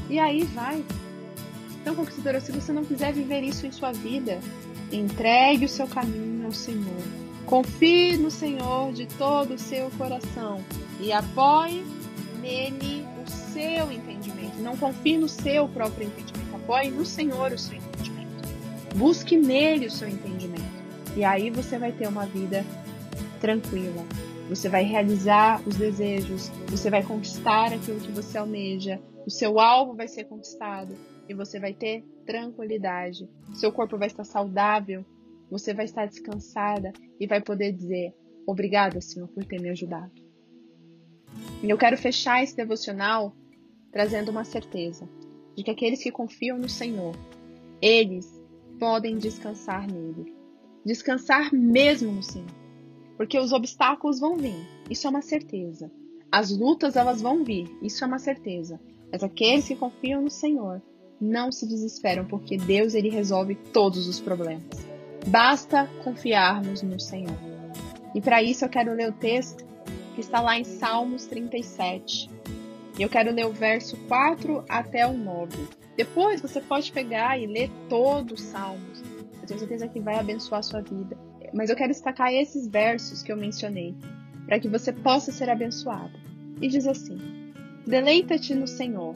E 0.09 0.19
aí 0.19 0.43
vai. 0.43 0.83
Então, 1.85 1.93
conquistadora, 1.93 2.41
se 2.41 2.51
você 2.51 2.73
não 2.73 2.83
quiser 2.83 3.13
viver 3.13 3.43
isso 3.43 3.67
em 3.67 3.71
sua 3.71 3.91
vida, 3.91 4.39
entregue 4.91 5.65
o 5.65 5.69
seu 5.69 5.85
caminho 5.85 6.47
ao 6.47 6.51
Senhor. 6.51 7.03
Confie 7.45 8.17
no 8.17 8.31
Senhor 8.31 8.91
de 8.91 9.05
todo 9.05 9.53
o 9.53 9.59
seu 9.59 9.91
coração 9.91 10.63
e 10.99 11.11
apoie 11.11 11.85
nele 12.41 13.05
o 13.23 13.29
seu 13.29 13.91
entendimento. 13.91 14.57
Não 14.61 14.75
confie 14.75 15.15
no 15.15 15.29
seu 15.29 15.67
próprio 15.67 16.07
entendimento, 16.07 16.55
apoie 16.55 16.89
no 16.89 17.05
Senhor 17.05 17.51
o 17.51 17.59
seu 17.59 17.77
entendimento. 17.77 18.49
Busque 18.95 19.37
nele 19.37 19.85
o 19.85 19.91
seu 19.91 20.09
entendimento. 20.09 20.65
E 21.15 21.23
aí 21.23 21.51
você 21.51 21.77
vai 21.77 21.91
ter 21.91 22.07
uma 22.07 22.25
vida 22.25 22.65
tranquila. 23.39 24.03
Você 24.49 24.67
vai 24.67 24.83
realizar 24.83 25.61
os 25.67 25.75
desejos, 25.75 26.49
você 26.67 26.89
vai 26.89 27.03
conquistar 27.03 27.71
aquilo 27.71 27.99
que 27.99 28.11
você 28.11 28.39
almeja, 28.39 28.99
o 29.23 29.29
seu 29.29 29.59
alvo 29.59 29.93
vai 29.93 30.07
ser 30.07 30.23
conquistado 30.23 30.97
e 31.27 31.33
você 31.33 31.59
vai 31.59 31.73
ter 31.73 32.03
tranquilidade. 32.25 33.29
Seu 33.53 33.71
corpo 33.71 33.97
vai 33.97 34.07
estar 34.07 34.23
saudável, 34.23 35.05
você 35.49 35.73
vai 35.73 35.85
estar 35.85 36.05
descansada 36.05 36.91
e 37.19 37.27
vai 37.27 37.41
poder 37.41 37.71
dizer: 37.71 38.13
Obrigada, 38.45 39.01
Senhor, 39.01 39.27
por 39.29 39.43
ter 39.45 39.61
me 39.61 39.69
ajudado. 39.69 40.11
E 41.63 41.69
eu 41.69 41.77
quero 41.77 41.97
fechar 41.97 42.43
esse 42.43 42.55
devocional 42.55 43.35
trazendo 43.91 44.29
uma 44.29 44.43
certeza 44.43 45.07
de 45.55 45.63
que 45.63 45.71
aqueles 45.71 46.03
que 46.03 46.11
confiam 46.11 46.57
no 46.57 46.69
Senhor, 46.69 47.15
eles 47.81 48.43
podem 48.79 49.17
descansar 49.17 49.87
nele. 49.91 50.33
Descansar 50.85 51.53
mesmo 51.53 52.11
no 52.11 52.21
Senhor 52.21 52.65
porque 53.17 53.39
os 53.39 53.51
obstáculos 53.51 54.19
vão 54.19 54.35
vir, 54.35 54.67
isso 54.89 55.07
é 55.07 55.09
uma 55.09 55.21
certeza. 55.21 55.91
As 56.31 56.51
lutas 56.51 56.95
elas 56.95 57.21
vão 57.21 57.43
vir, 57.43 57.69
isso 57.81 58.03
é 58.03 58.07
uma 58.07 58.19
certeza. 58.19 58.79
Mas 59.11 59.23
aqueles 59.23 59.67
que 59.67 59.75
confiam 59.75 60.21
no 60.21 60.29
Senhor 60.29 60.81
não 61.19 61.51
se 61.51 61.65
desesperam, 61.65 62.25
porque 62.25 62.57
Deus 62.57 62.93
ele 62.93 63.09
resolve 63.09 63.55
todos 63.55 64.07
os 64.07 64.19
problemas. 64.19 64.65
Basta 65.27 65.89
confiarmos 66.03 66.81
no 66.81 66.99
Senhor. 66.99 67.37
E 68.13 68.21
para 68.21 68.41
isso 68.41 68.65
eu 68.65 68.69
quero 68.69 68.93
ler 68.93 69.09
o 69.09 69.13
texto 69.13 69.65
que 70.13 70.21
está 70.21 70.39
lá 70.41 70.57
em 70.57 70.63
Salmos 70.63 71.25
37. 71.25 72.29
E 72.97 73.01
eu 73.01 73.09
quero 73.09 73.33
ler 73.33 73.45
o 73.45 73.51
verso 73.51 73.97
4 74.07 74.63
até 74.69 75.05
o 75.05 75.13
9. 75.13 75.57
Depois 75.97 76.41
você 76.41 76.61
pode 76.61 76.91
pegar 76.91 77.39
e 77.39 77.45
ler 77.45 77.69
todos 77.89 78.39
os 78.39 78.45
Salmos. 78.45 79.01
Eu 79.41 79.47
tenho 79.47 79.59
certeza 79.59 79.87
que 79.87 79.99
vai 79.99 80.17
abençoar 80.17 80.59
a 80.59 80.63
sua 80.63 80.81
vida 80.81 81.17
mas 81.55 81.69
eu 81.69 81.75
quero 81.75 81.93
destacar 81.93 82.33
esses 82.33 82.67
versos 82.67 83.23
que 83.23 83.31
eu 83.31 83.37
mencionei, 83.37 83.95
para 84.45 84.59
que 84.59 84.67
você 84.67 84.91
possa 84.91 85.31
ser 85.31 85.49
abençoado. 85.49 86.11
E 86.61 86.67
diz 86.67 86.85
assim: 86.85 87.17
Deleita-te 87.87 88.53
no 88.53 88.67
Senhor, 88.67 89.15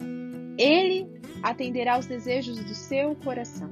Ele 0.57 1.05
atenderá 1.43 1.95
aos 1.95 2.05
desejos 2.05 2.63
do 2.63 2.75
seu 2.75 3.15
coração. 3.15 3.69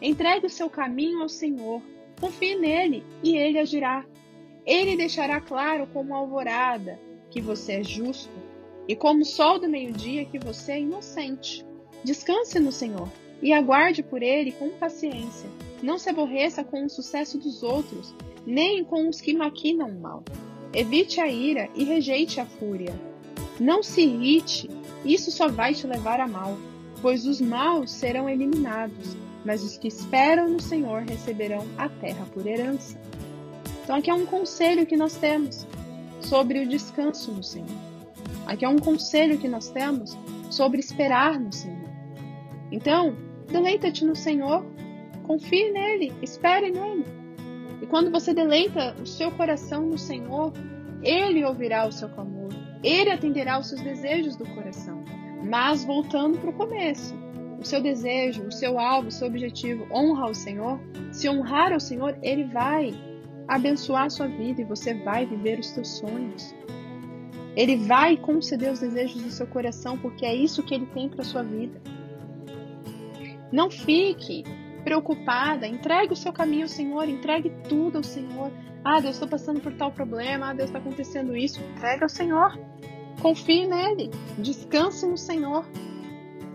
Entregue 0.00 0.46
o 0.46 0.50
seu 0.50 0.68
caminho 0.68 1.22
ao 1.22 1.28
Senhor, 1.28 1.80
Confie 2.20 2.54
nele 2.54 3.04
e 3.22 3.36
ele 3.36 3.58
agirá. 3.58 4.04
Ele 4.64 4.96
deixará 4.96 5.40
claro 5.40 5.86
como 5.92 6.14
alvorada 6.14 6.98
que 7.30 7.40
você 7.40 7.74
é 7.74 7.82
justo 7.82 8.32
e 8.88 8.94
como 8.94 9.22
o 9.22 9.26
sol 9.26 9.58
do 9.58 9.68
meio-dia 9.68 10.24
que 10.24 10.38
você 10.38 10.72
é 10.72 10.80
inocente. 10.80 11.64
Descanse 12.02 12.58
no 12.58 12.72
Senhor 12.72 13.08
e 13.42 13.52
aguarde 13.52 14.02
por 14.02 14.22
ele 14.22 14.52
com 14.52 14.70
paciência. 14.70 15.50
Não 15.82 15.98
se 15.98 16.08
aborreça 16.08 16.64
com 16.64 16.84
o 16.84 16.90
sucesso 16.90 17.36
dos 17.36 17.62
outros, 17.62 18.14
nem 18.46 18.84
com 18.84 19.08
os 19.08 19.20
que 19.20 19.34
maquinam 19.34 19.88
o 19.88 20.00
mal. 20.00 20.24
Evite 20.72 21.20
a 21.20 21.28
ira 21.28 21.68
e 21.74 21.84
rejeite 21.84 22.40
a 22.40 22.46
fúria. 22.46 22.94
Não 23.60 23.82
se 23.82 24.00
irrite, 24.00 24.68
isso 25.04 25.30
só 25.30 25.48
vai 25.48 25.74
te 25.74 25.86
levar 25.86 26.20
a 26.20 26.26
mal, 26.26 26.56
pois 27.04 27.26
os 27.26 27.38
maus 27.38 27.90
serão 27.90 28.30
eliminados, 28.30 29.14
mas 29.44 29.62
os 29.62 29.76
que 29.76 29.86
esperam 29.86 30.48
no 30.48 30.58
Senhor 30.58 31.02
receberão 31.02 31.66
a 31.76 31.86
terra 31.86 32.24
por 32.32 32.46
herança. 32.46 32.98
Então, 33.82 33.96
aqui 33.96 34.08
é 34.08 34.14
um 34.14 34.24
conselho 34.24 34.86
que 34.86 34.96
nós 34.96 35.14
temos 35.14 35.66
sobre 36.22 36.60
o 36.60 36.66
descanso 36.66 37.30
no 37.30 37.42
Senhor. 37.42 37.68
Aqui 38.46 38.64
é 38.64 38.68
um 38.70 38.78
conselho 38.78 39.36
que 39.36 39.46
nós 39.46 39.68
temos 39.68 40.16
sobre 40.50 40.80
esperar 40.80 41.38
no 41.38 41.52
Senhor. 41.52 41.90
Então, 42.72 43.14
deleita-te 43.52 44.02
no 44.02 44.16
Senhor, 44.16 44.64
confie 45.24 45.72
nele, 45.72 46.10
espere 46.22 46.70
nele. 46.70 47.04
E 47.82 47.86
quando 47.86 48.10
você 48.10 48.32
deleita 48.32 48.96
o 48.98 49.06
seu 49.06 49.30
coração 49.30 49.82
no 49.82 49.98
Senhor, 49.98 50.54
ele 51.02 51.44
ouvirá 51.44 51.86
o 51.86 51.92
seu 51.92 52.08
clamor, 52.08 52.48
ele 52.82 53.10
atenderá 53.10 53.58
os 53.58 53.68
seus 53.68 53.82
desejos 53.82 54.36
do 54.36 54.46
coração. 54.54 55.03
Mas 55.44 55.84
voltando 55.84 56.38
para 56.38 56.50
o 56.50 56.52
começo, 56.52 57.14
o 57.60 57.64
seu 57.64 57.80
desejo, 57.80 58.46
o 58.46 58.52
seu 58.52 58.78
alvo, 58.78 59.08
o 59.08 59.12
seu 59.12 59.28
objetivo 59.28 59.86
honra 59.92 60.26
ao 60.26 60.34
Senhor, 60.34 60.80
se 61.12 61.28
honrar 61.28 61.72
ao 61.72 61.80
Senhor, 61.80 62.16
ele 62.22 62.44
vai 62.44 62.92
abençoar 63.46 64.04
a 64.04 64.10
sua 64.10 64.26
vida 64.26 64.62
e 64.62 64.64
você 64.64 64.94
vai 64.94 65.26
viver 65.26 65.58
os 65.58 65.68
seus 65.68 65.88
sonhos. 65.98 66.54
Ele 67.56 67.76
vai 67.76 68.16
conceder 68.16 68.72
os 68.72 68.80
desejos 68.80 69.22
do 69.22 69.30
seu 69.30 69.46
coração, 69.46 69.96
porque 69.98 70.26
é 70.26 70.34
isso 70.34 70.62
que 70.62 70.74
ele 70.74 70.86
tem 70.86 71.08
para 71.08 71.22
sua 71.22 71.42
vida. 71.42 71.80
Não 73.52 73.70
fique 73.70 74.42
preocupada, 74.82 75.66
entregue 75.66 76.12
o 76.12 76.16
seu 76.16 76.32
caminho 76.32 76.62
ao 76.62 76.68
Senhor, 76.68 77.08
entregue 77.08 77.50
tudo 77.68 77.98
ao 77.98 78.02
Senhor. 78.02 78.50
Ah, 78.84 79.00
Deus, 79.00 79.14
estou 79.14 79.28
passando 79.28 79.60
por 79.60 79.72
tal 79.74 79.92
problema, 79.92 80.50
ah, 80.50 80.52
Deus, 80.52 80.68
está 80.68 80.78
acontecendo 80.78 81.36
isso. 81.36 81.60
Entregue 81.60 82.02
ao 82.02 82.08
Senhor. 82.08 82.58
Confie 83.20 83.66
nele, 83.66 84.10
descanse 84.38 85.06
no 85.06 85.16
Senhor. 85.16 85.64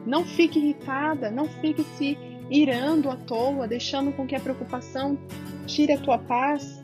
Não 0.05 0.23
fique 0.23 0.59
irritada, 0.59 1.29
não 1.29 1.45
fique 1.45 1.83
se 1.83 2.17
irando 2.49 3.09
à 3.09 3.15
toa, 3.15 3.67
deixando 3.67 4.11
com 4.11 4.25
que 4.25 4.35
a 4.35 4.39
preocupação 4.39 5.17
tire 5.65 5.93
a 5.93 5.99
tua 5.99 6.17
paz, 6.17 6.83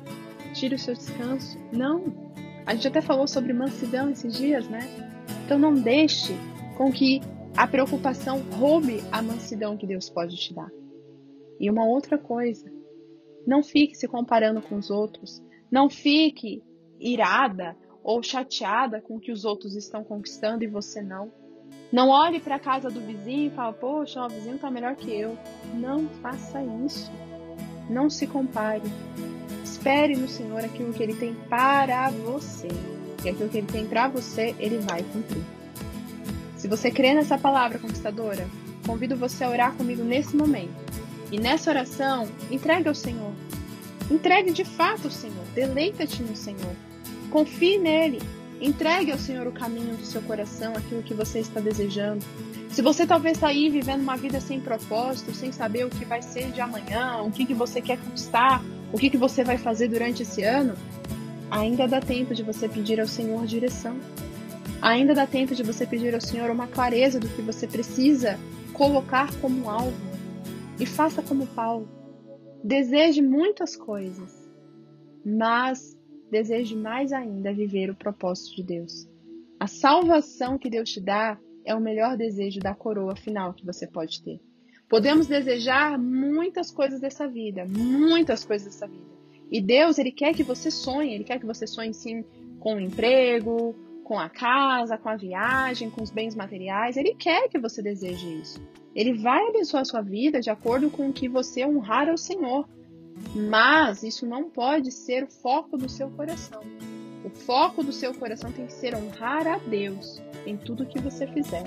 tire 0.53 0.75
o 0.75 0.79
seu 0.79 0.93
descanso. 0.93 1.57
Não. 1.71 2.33
A 2.65 2.73
gente 2.73 2.87
até 2.87 3.01
falou 3.01 3.27
sobre 3.27 3.53
mansidão 3.53 4.09
esses 4.09 4.37
dias, 4.37 4.67
né? 4.67 4.79
Então 5.45 5.57
não 5.57 5.73
deixe 5.73 6.33
com 6.77 6.91
que 6.91 7.21
a 7.55 7.67
preocupação 7.67 8.41
roube 8.57 9.01
a 9.11 9.21
mansidão 9.21 9.77
que 9.77 9.87
Deus 9.87 10.09
pode 10.09 10.35
te 10.35 10.53
dar. 10.53 10.69
E 11.59 11.69
uma 11.69 11.85
outra 11.85 12.17
coisa, 12.17 12.69
não 13.45 13.63
fique 13.63 13.95
se 13.95 14.07
comparando 14.07 14.61
com 14.61 14.75
os 14.75 14.89
outros, 14.89 15.41
não 15.71 15.89
fique 15.89 16.61
irada 16.99 17.77
ou 18.05 18.21
chateada 18.21 19.01
com 19.01 19.15
o 19.15 19.19
que 19.19 19.31
os 19.31 19.45
outros 19.45 19.75
estão 19.75 20.03
conquistando 20.03 20.63
e 20.63 20.67
você 20.67 21.01
não. 21.01 21.31
Não 21.91 22.09
olhe 22.09 22.39
para 22.39 22.55
a 22.55 22.59
casa 22.59 22.87
do 22.87 23.01
vizinho 23.01 23.47
e 23.47 23.49
fale, 23.49 23.73
poxa, 23.73 24.23
o 24.23 24.29
vizinho 24.29 24.55
está 24.57 24.69
melhor 24.69 24.95
que 24.95 25.11
eu. 25.11 25.35
Não 25.73 26.07
faça 26.21 26.61
isso. 26.85 27.11
Não 27.89 28.07
se 28.07 28.27
compare. 28.27 28.83
Espere 29.63 30.15
no 30.15 30.27
Senhor 30.27 30.63
aquilo 30.63 30.93
que 30.93 31.01
Ele 31.01 31.15
tem 31.15 31.33
para 31.49 32.11
você. 32.11 32.67
E 33.23 33.29
aquilo 33.29 33.49
que 33.49 33.57
Ele 33.57 33.67
tem 33.67 33.87
para 33.87 34.07
você, 34.07 34.55
Ele 34.59 34.77
vai 34.77 35.01
cumprir. 35.01 35.43
Se 36.57 36.67
você 36.67 36.91
crê 36.91 37.15
nessa 37.15 37.39
palavra 37.39 37.79
conquistadora, 37.79 38.47
convido 38.85 39.17
você 39.17 39.43
a 39.43 39.49
orar 39.49 39.73
comigo 39.73 40.03
nesse 40.03 40.35
momento. 40.35 40.75
E 41.31 41.39
nessa 41.39 41.71
oração, 41.71 42.27
entregue 42.51 42.87
ao 42.87 42.93
Senhor. 42.93 43.33
Entregue 44.11 44.51
de 44.51 44.63
fato 44.63 45.05
ao 45.05 45.11
Senhor. 45.11 45.43
Deleita-te 45.55 46.21
no 46.21 46.35
Senhor. 46.35 46.75
Confie 47.29 47.77
nele. 47.77 48.21
Entregue 48.61 49.11
ao 49.11 49.17
Senhor 49.17 49.45
o 49.47 49.51
caminho 49.51 49.95
do 49.97 50.05
seu 50.05 50.21
coração, 50.21 50.73
aquilo 50.75 51.03
que 51.03 51.13
você 51.13 51.39
está 51.39 51.59
desejando. 51.59 52.23
Se 52.69 52.81
você 52.81 53.05
talvez 53.05 53.37
está 53.37 53.47
aí 53.47 53.69
vivendo 53.69 54.01
uma 54.01 54.17
vida 54.17 54.39
sem 54.39 54.59
propósito, 54.59 55.33
sem 55.33 55.51
saber 55.51 55.85
o 55.85 55.89
que 55.89 56.05
vai 56.05 56.21
ser 56.21 56.51
de 56.51 56.61
amanhã, 56.61 57.21
o 57.21 57.31
que, 57.31 57.45
que 57.45 57.53
você 57.53 57.81
quer 57.81 57.97
conquistar, 57.97 58.63
o 58.91 58.97
que, 58.97 59.09
que 59.09 59.17
você 59.17 59.43
vai 59.43 59.57
fazer 59.57 59.87
durante 59.87 60.23
esse 60.23 60.43
ano, 60.43 60.73
ainda 61.51 61.87
dá 61.87 61.99
tempo 61.99 62.33
de 62.33 62.43
você 62.43 62.67
pedir 62.67 62.99
ao 62.99 63.07
Senhor 63.07 63.45
direção. 63.45 63.97
Ainda 64.81 65.13
dá 65.13 65.25
tempo 65.25 65.55
de 65.55 65.63
você 65.63 65.85
pedir 65.85 66.13
ao 66.13 66.21
Senhor 66.21 66.49
uma 66.49 66.67
clareza 66.67 67.19
do 67.19 67.27
que 67.29 67.41
você 67.41 67.65
precisa 67.65 68.37
colocar 68.73 69.33
como 69.41 69.69
alvo. 69.69 70.15
E 70.79 70.85
faça 70.85 71.21
como 71.21 71.47
Paulo. 71.47 71.87
Deseje 72.63 73.21
muitas 73.21 73.75
coisas, 73.75 74.33
mas 75.25 75.94
deseje 76.35 76.75
mais 76.75 77.13
ainda 77.13 77.53
viver 77.53 77.89
o 77.89 77.95
propósito 77.95 78.57
de 78.57 78.63
Deus. 78.63 79.07
A 79.57 79.67
salvação 79.67 80.57
que 80.57 80.69
Deus 80.69 80.89
te 80.89 80.99
dá 80.99 81.39
é 81.63 81.73
o 81.73 81.79
melhor 81.79 82.17
desejo 82.17 82.59
da 82.59 82.75
coroa 82.75 83.15
final 83.15 83.53
que 83.53 83.65
você 83.65 83.87
pode 83.87 84.21
ter. 84.21 84.41
Podemos 84.89 85.27
desejar 85.27 85.97
muitas 85.97 86.71
coisas 86.71 86.99
dessa 86.99 87.25
vida, 87.25 87.65
muitas 87.65 88.43
coisas 88.43 88.67
dessa 88.67 88.85
vida. 88.85 89.15
E 89.49 89.61
Deus, 89.61 89.97
ele 89.97 90.11
quer 90.11 90.33
que 90.33 90.43
você 90.43 90.69
sonhe, 90.69 91.13
ele 91.13 91.23
quer 91.23 91.39
que 91.39 91.45
você 91.45 91.65
sonhe 91.65 91.93
sim 91.93 92.25
com 92.59 92.75
o 92.75 92.81
emprego, 92.81 93.73
com 94.03 94.19
a 94.19 94.29
casa, 94.29 94.97
com 94.97 95.07
a 95.07 95.15
viagem, 95.15 95.89
com 95.89 96.03
os 96.03 96.11
bens 96.11 96.35
materiais. 96.35 96.97
Ele 96.97 97.15
quer 97.15 97.47
que 97.47 97.57
você 97.57 97.81
deseje 97.81 98.41
isso. 98.41 98.61
Ele 98.93 99.13
vai 99.13 99.41
abençoar 99.47 99.81
a 99.81 99.85
sua 99.85 100.01
vida 100.01 100.41
de 100.41 100.49
acordo 100.49 100.89
com 100.89 101.07
o 101.07 101.13
que 101.13 101.29
você 101.29 101.65
honrar 101.65 102.09
ao 102.09 102.17
Senhor. 102.17 102.67
Mas 103.35 104.03
isso 104.03 104.25
não 104.25 104.49
pode 104.49 104.91
ser 104.91 105.23
o 105.23 105.27
foco 105.27 105.77
do 105.77 105.89
seu 105.89 106.09
coração. 106.09 106.61
O 107.23 107.29
foco 107.29 107.83
do 107.83 107.91
seu 107.91 108.13
coração 108.13 108.51
tem 108.51 108.67
que 108.67 108.73
ser 108.73 108.95
honrar 108.95 109.47
a 109.47 109.57
Deus 109.57 110.21
em 110.45 110.55
tudo 110.55 110.85
que 110.85 110.99
você 110.99 111.25
fizer. 111.27 111.63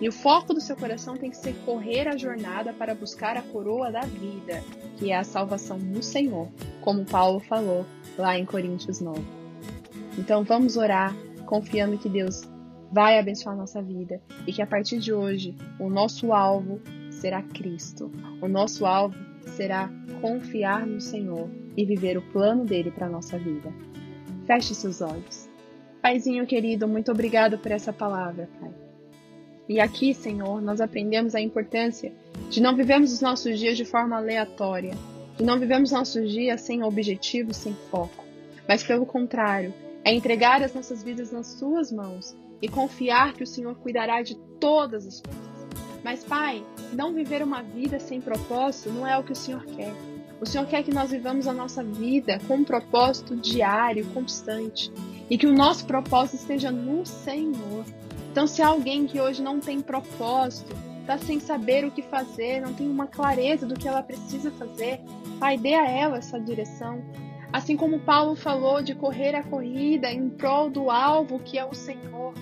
E 0.00 0.08
o 0.08 0.12
foco 0.12 0.54
do 0.54 0.60
seu 0.60 0.76
coração 0.76 1.16
tem 1.16 1.30
que 1.30 1.36
ser 1.36 1.54
correr 1.64 2.08
a 2.08 2.16
jornada 2.16 2.72
para 2.72 2.94
buscar 2.94 3.36
a 3.36 3.42
coroa 3.42 3.90
da 3.90 4.00
vida, 4.00 4.64
que 4.96 5.12
é 5.12 5.16
a 5.16 5.22
salvação 5.22 5.78
no 5.78 6.02
Senhor, 6.02 6.48
como 6.80 7.04
Paulo 7.04 7.40
falou 7.40 7.86
lá 8.16 8.38
em 8.38 8.44
Coríntios 8.44 9.00
9. 9.00 9.20
Então 10.18 10.44
vamos 10.44 10.76
orar 10.76 11.14
confiando 11.46 11.98
que 11.98 12.08
Deus 12.08 12.42
vai 12.90 13.18
abençoar 13.18 13.54
a 13.54 13.58
nossa 13.58 13.80
vida 13.80 14.20
e 14.46 14.52
que 14.52 14.60
a 14.60 14.66
partir 14.66 14.98
de 14.98 15.12
hoje 15.12 15.54
o 15.78 15.88
nosso 15.88 16.32
alvo 16.32 16.80
será 17.10 17.42
Cristo. 17.42 18.10
O 18.40 18.48
nosso 18.48 18.84
alvo 18.84 19.16
será 19.50 19.90
confiar 20.20 20.86
no 20.86 21.00
Senhor 21.00 21.48
e 21.76 21.84
viver 21.84 22.16
o 22.16 22.22
plano 22.22 22.64
dele 22.64 22.90
para 22.90 23.06
a 23.06 23.10
nossa 23.10 23.38
vida. 23.38 23.72
Feche 24.46 24.74
seus 24.74 25.00
olhos. 25.00 25.48
Paizinho 26.00 26.46
querido, 26.46 26.88
muito 26.88 27.12
obrigado 27.12 27.58
por 27.58 27.70
essa 27.70 27.92
palavra, 27.92 28.48
Pai. 28.60 28.70
E 29.68 29.80
aqui, 29.80 30.12
Senhor, 30.12 30.60
nós 30.60 30.80
aprendemos 30.80 31.34
a 31.34 31.40
importância 31.40 32.12
de 32.50 32.60
não 32.60 32.76
vivermos 32.76 33.12
os 33.12 33.20
nossos 33.20 33.58
dias 33.58 33.76
de 33.76 33.84
forma 33.84 34.16
aleatória, 34.16 34.94
de 35.36 35.44
não 35.44 35.58
vivermos 35.58 35.92
nossos 35.92 36.30
dias 36.30 36.60
sem 36.60 36.82
objetivo, 36.82 37.54
sem 37.54 37.72
foco, 37.90 38.24
mas 38.68 38.82
pelo 38.82 39.06
contrário, 39.06 39.72
é 40.04 40.12
entregar 40.12 40.62
as 40.62 40.74
nossas 40.74 41.02
vidas 41.02 41.30
nas 41.30 41.46
Suas 41.46 41.92
mãos 41.92 42.36
e 42.60 42.68
confiar 42.68 43.34
que 43.34 43.44
o 43.44 43.46
Senhor 43.46 43.74
cuidará 43.76 44.22
de 44.22 44.34
todas 44.58 45.06
as 45.06 45.20
coisas. 45.20 45.51
Mas, 46.04 46.24
Pai, 46.24 46.64
não 46.92 47.12
viver 47.12 47.42
uma 47.42 47.62
vida 47.62 48.00
sem 48.00 48.20
propósito 48.20 48.90
não 48.90 49.06
é 49.06 49.16
o 49.16 49.22
que 49.22 49.32
o 49.32 49.36
Senhor 49.36 49.64
quer. 49.64 49.92
O 50.40 50.46
Senhor 50.46 50.66
quer 50.66 50.82
que 50.82 50.92
nós 50.92 51.10
vivamos 51.10 51.46
a 51.46 51.52
nossa 51.52 51.84
vida 51.84 52.40
com 52.48 52.56
um 52.56 52.64
propósito 52.64 53.36
diário, 53.36 54.04
constante. 54.06 54.92
E 55.30 55.38
que 55.38 55.46
o 55.46 55.54
nosso 55.54 55.86
propósito 55.86 56.40
esteja 56.40 56.70
no 56.70 57.06
Senhor. 57.06 57.84
Então, 58.32 58.46
se 58.46 58.60
há 58.60 58.66
alguém 58.66 59.06
que 59.06 59.20
hoje 59.20 59.40
não 59.40 59.60
tem 59.60 59.80
propósito, 59.80 60.74
está 61.00 61.16
sem 61.18 61.38
saber 61.38 61.84
o 61.84 61.90
que 61.90 62.02
fazer, 62.02 62.60
não 62.60 62.74
tem 62.74 62.88
uma 62.88 63.06
clareza 63.06 63.66
do 63.66 63.74
que 63.74 63.86
ela 63.86 64.02
precisa 64.02 64.50
fazer, 64.50 65.00
Pai, 65.38 65.56
dê 65.56 65.74
a 65.74 65.88
ela 65.88 66.18
essa 66.18 66.40
direção. 66.40 67.04
Assim 67.52 67.76
como 67.76 68.00
Paulo 68.00 68.34
falou 68.34 68.82
de 68.82 68.94
correr 68.94 69.34
a 69.34 69.42
corrida 69.42 70.10
em 70.10 70.30
prol 70.30 70.70
do 70.70 70.90
alvo 70.90 71.38
que 71.38 71.58
é 71.58 71.64
o 71.64 71.74
Senhor. 71.74 72.32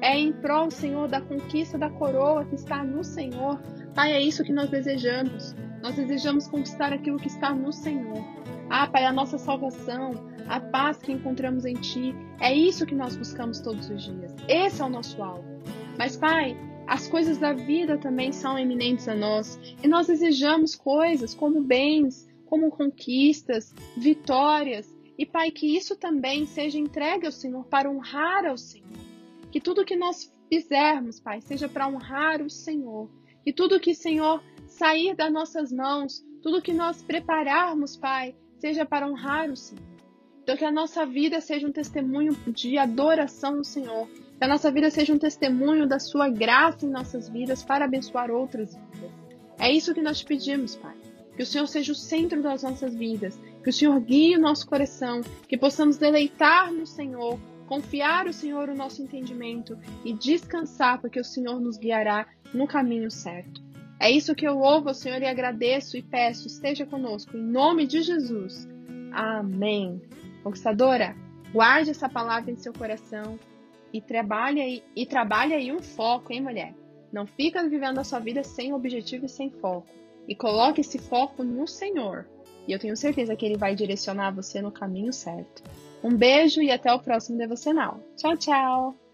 É 0.00 0.18
em 0.18 0.32
prol, 0.32 0.70
Senhor, 0.70 1.08
da 1.08 1.20
conquista 1.20 1.78
da 1.78 1.90
coroa 1.90 2.44
que 2.44 2.54
está 2.54 2.84
no 2.84 3.02
Senhor. 3.02 3.60
Pai, 3.94 4.12
é 4.12 4.20
isso 4.20 4.44
que 4.44 4.52
nós 4.52 4.68
desejamos. 4.68 5.54
Nós 5.82 5.94
desejamos 5.94 6.46
conquistar 6.46 6.92
aquilo 6.92 7.18
que 7.18 7.28
está 7.28 7.54
no 7.54 7.72
Senhor. 7.72 8.22
Ah, 8.68 8.86
Pai, 8.86 9.04
a 9.04 9.12
nossa 9.12 9.38
salvação, 9.38 10.10
a 10.48 10.60
paz 10.60 10.98
que 10.98 11.12
encontramos 11.12 11.64
em 11.64 11.74
Ti, 11.74 12.14
é 12.40 12.54
isso 12.54 12.86
que 12.86 12.94
nós 12.94 13.16
buscamos 13.16 13.60
todos 13.60 13.88
os 13.88 14.04
dias. 14.04 14.34
Esse 14.48 14.82
é 14.82 14.84
o 14.84 14.88
nosso 14.88 15.22
alvo. 15.22 15.44
Mas, 15.98 16.16
Pai, 16.16 16.56
as 16.86 17.08
coisas 17.08 17.38
da 17.38 17.52
vida 17.52 17.98
também 17.98 18.32
são 18.32 18.58
eminentes 18.58 19.08
a 19.08 19.14
nós 19.14 19.58
e 19.82 19.88
nós 19.88 20.06
desejamos 20.06 20.74
coisas 20.74 21.34
como 21.34 21.62
bens, 21.62 22.28
como 22.44 22.70
conquistas, 22.70 23.74
vitórias, 23.96 24.94
e 25.18 25.24
Pai, 25.24 25.50
que 25.50 25.76
isso 25.76 25.96
também 25.96 26.44
seja 26.44 26.78
entregue 26.78 27.26
ao 27.26 27.32
Senhor 27.32 27.64
para 27.66 27.90
honrar 27.90 28.44
ao 28.44 28.58
Senhor. 28.58 29.05
Que 29.56 29.60
tudo 29.62 29.86
que 29.86 29.96
nós 29.96 30.30
fizermos, 30.50 31.18
Pai, 31.18 31.40
seja 31.40 31.66
para 31.66 31.88
honrar 31.88 32.42
o 32.42 32.50
Senhor. 32.50 33.08
E 33.46 33.50
tudo 33.54 33.80
que, 33.80 33.94
Senhor, 33.94 34.44
sair 34.66 35.16
das 35.16 35.32
nossas 35.32 35.72
mãos, 35.72 36.22
tudo 36.42 36.60
que 36.60 36.74
nós 36.74 37.02
prepararmos, 37.02 37.96
Pai, 37.96 38.36
seja 38.58 38.84
para 38.84 39.08
honrar 39.08 39.48
o 39.48 39.56
Senhor. 39.56 39.82
Então, 40.42 40.58
que 40.58 40.64
a 40.66 40.70
nossa 40.70 41.06
vida 41.06 41.40
seja 41.40 41.66
um 41.66 41.72
testemunho 41.72 42.36
de 42.48 42.76
adoração 42.76 43.56
ao 43.56 43.64
Senhor. 43.64 44.06
Que 44.36 44.44
a 44.44 44.48
nossa 44.48 44.70
vida 44.70 44.90
seja 44.90 45.14
um 45.14 45.18
testemunho 45.18 45.88
da 45.88 45.98
Sua 45.98 46.28
graça 46.28 46.84
em 46.84 46.90
nossas 46.90 47.26
vidas 47.26 47.64
para 47.64 47.86
abençoar 47.86 48.30
outras 48.30 48.74
vidas. 48.74 49.10
É 49.58 49.72
isso 49.72 49.94
que 49.94 50.02
nós 50.02 50.18
te 50.18 50.26
pedimos, 50.26 50.76
Pai. 50.76 50.98
Que 51.34 51.42
o 51.42 51.46
Senhor 51.46 51.66
seja 51.66 51.92
o 51.92 51.94
centro 51.94 52.42
das 52.42 52.62
nossas 52.62 52.94
vidas. 52.94 53.40
Que 53.64 53.70
o 53.70 53.72
Senhor 53.72 53.98
guie 54.00 54.36
o 54.36 54.40
nosso 54.40 54.66
coração. 54.66 55.22
Que 55.48 55.56
possamos 55.56 55.96
deleitar 55.96 56.70
no 56.70 56.86
Senhor. 56.86 57.38
Confiar 57.66 58.26
o 58.26 58.32
Senhor 58.32 58.68
o 58.68 58.74
nosso 58.74 59.02
entendimento 59.02 59.78
e 60.04 60.12
descansar, 60.12 61.00
porque 61.00 61.20
o 61.20 61.24
Senhor 61.24 61.60
nos 61.60 61.76
guiará 61.76 62.26
no 62.54 62.66
caminho 62.66 63.10
certo. 63.10 63.60
É 63.98 64.10
isso 64.10 64.34
que 64.34 64.46
eu 64.46 64.58
louvo 64.58 64.88
ao 64.88 64.94
Senhor 64.94 65.20
e 65.22 65.26
agradeço 65.26 65.96
e 65.96 66.02
peço, 66.02 66.46
esteja 66.46 66.84
conosco, 66.84 67.36
em 67.36 67.42
nome 67.42 67.86
de 67.86 68.02
Jesus. 68.02 68.68
Amém. 69.12 70.00
Conquistadora, 70.42 71.16
guarde 71.52 71.90
essa 71.90 72.08
palavra 72.08 72.50
em 72.50 72.56
seu 72.56 72.72
coração 72.72 73.38
e 73.92 74.00
trabalhe 74.00 74.60
aí, 74.60 74.82
e 74.94 75.06
trabalhe 75.06 75.54
aí 75.54 75.72
um 75.72 75.80
foco, 75.80 76.32
hein, 76.32 76.42
mulher? 76.42 76.74
Não 77.10 77.26
fica 77.26 77.66
vivendo 77.66 77.98
a 77.98 78.04
sua 78.04 78.18
vida 78.18 78.44
sem 78.44 78.74
objetivo 78.74 79.24
e 79.24 79.28
sem 79.28 79.50
foco. 79.50 79.88
E 80.28 80.34
coloque 80.34 80.82
esse 80.82 80.98
foco 80.98 81.42
no 81.42 81.66
Senhor. 81.66 82.28
E 82.68 82.72
eu 82.72 82.78
tenho 82.78 82.96
certeza 82.96 83.34
que 83.34 83.46
Ele 83.46 83.56
vai 83.56 83.74
direcionar 83.74 84.32
você 84.32 84.60
no 84.60 84.70
caminho 84.70 85.12
certo. 85.12 85.62
Um 86.02 86.16
beijo 86.16 86.62
e 86.62 86.70
até 86.70 86.92
o 86.92 87.00
próximo 87.00 87.38
devocional. 87.38 88.00
Tchau, 88.16 88.36
tchau! 88.36 89.05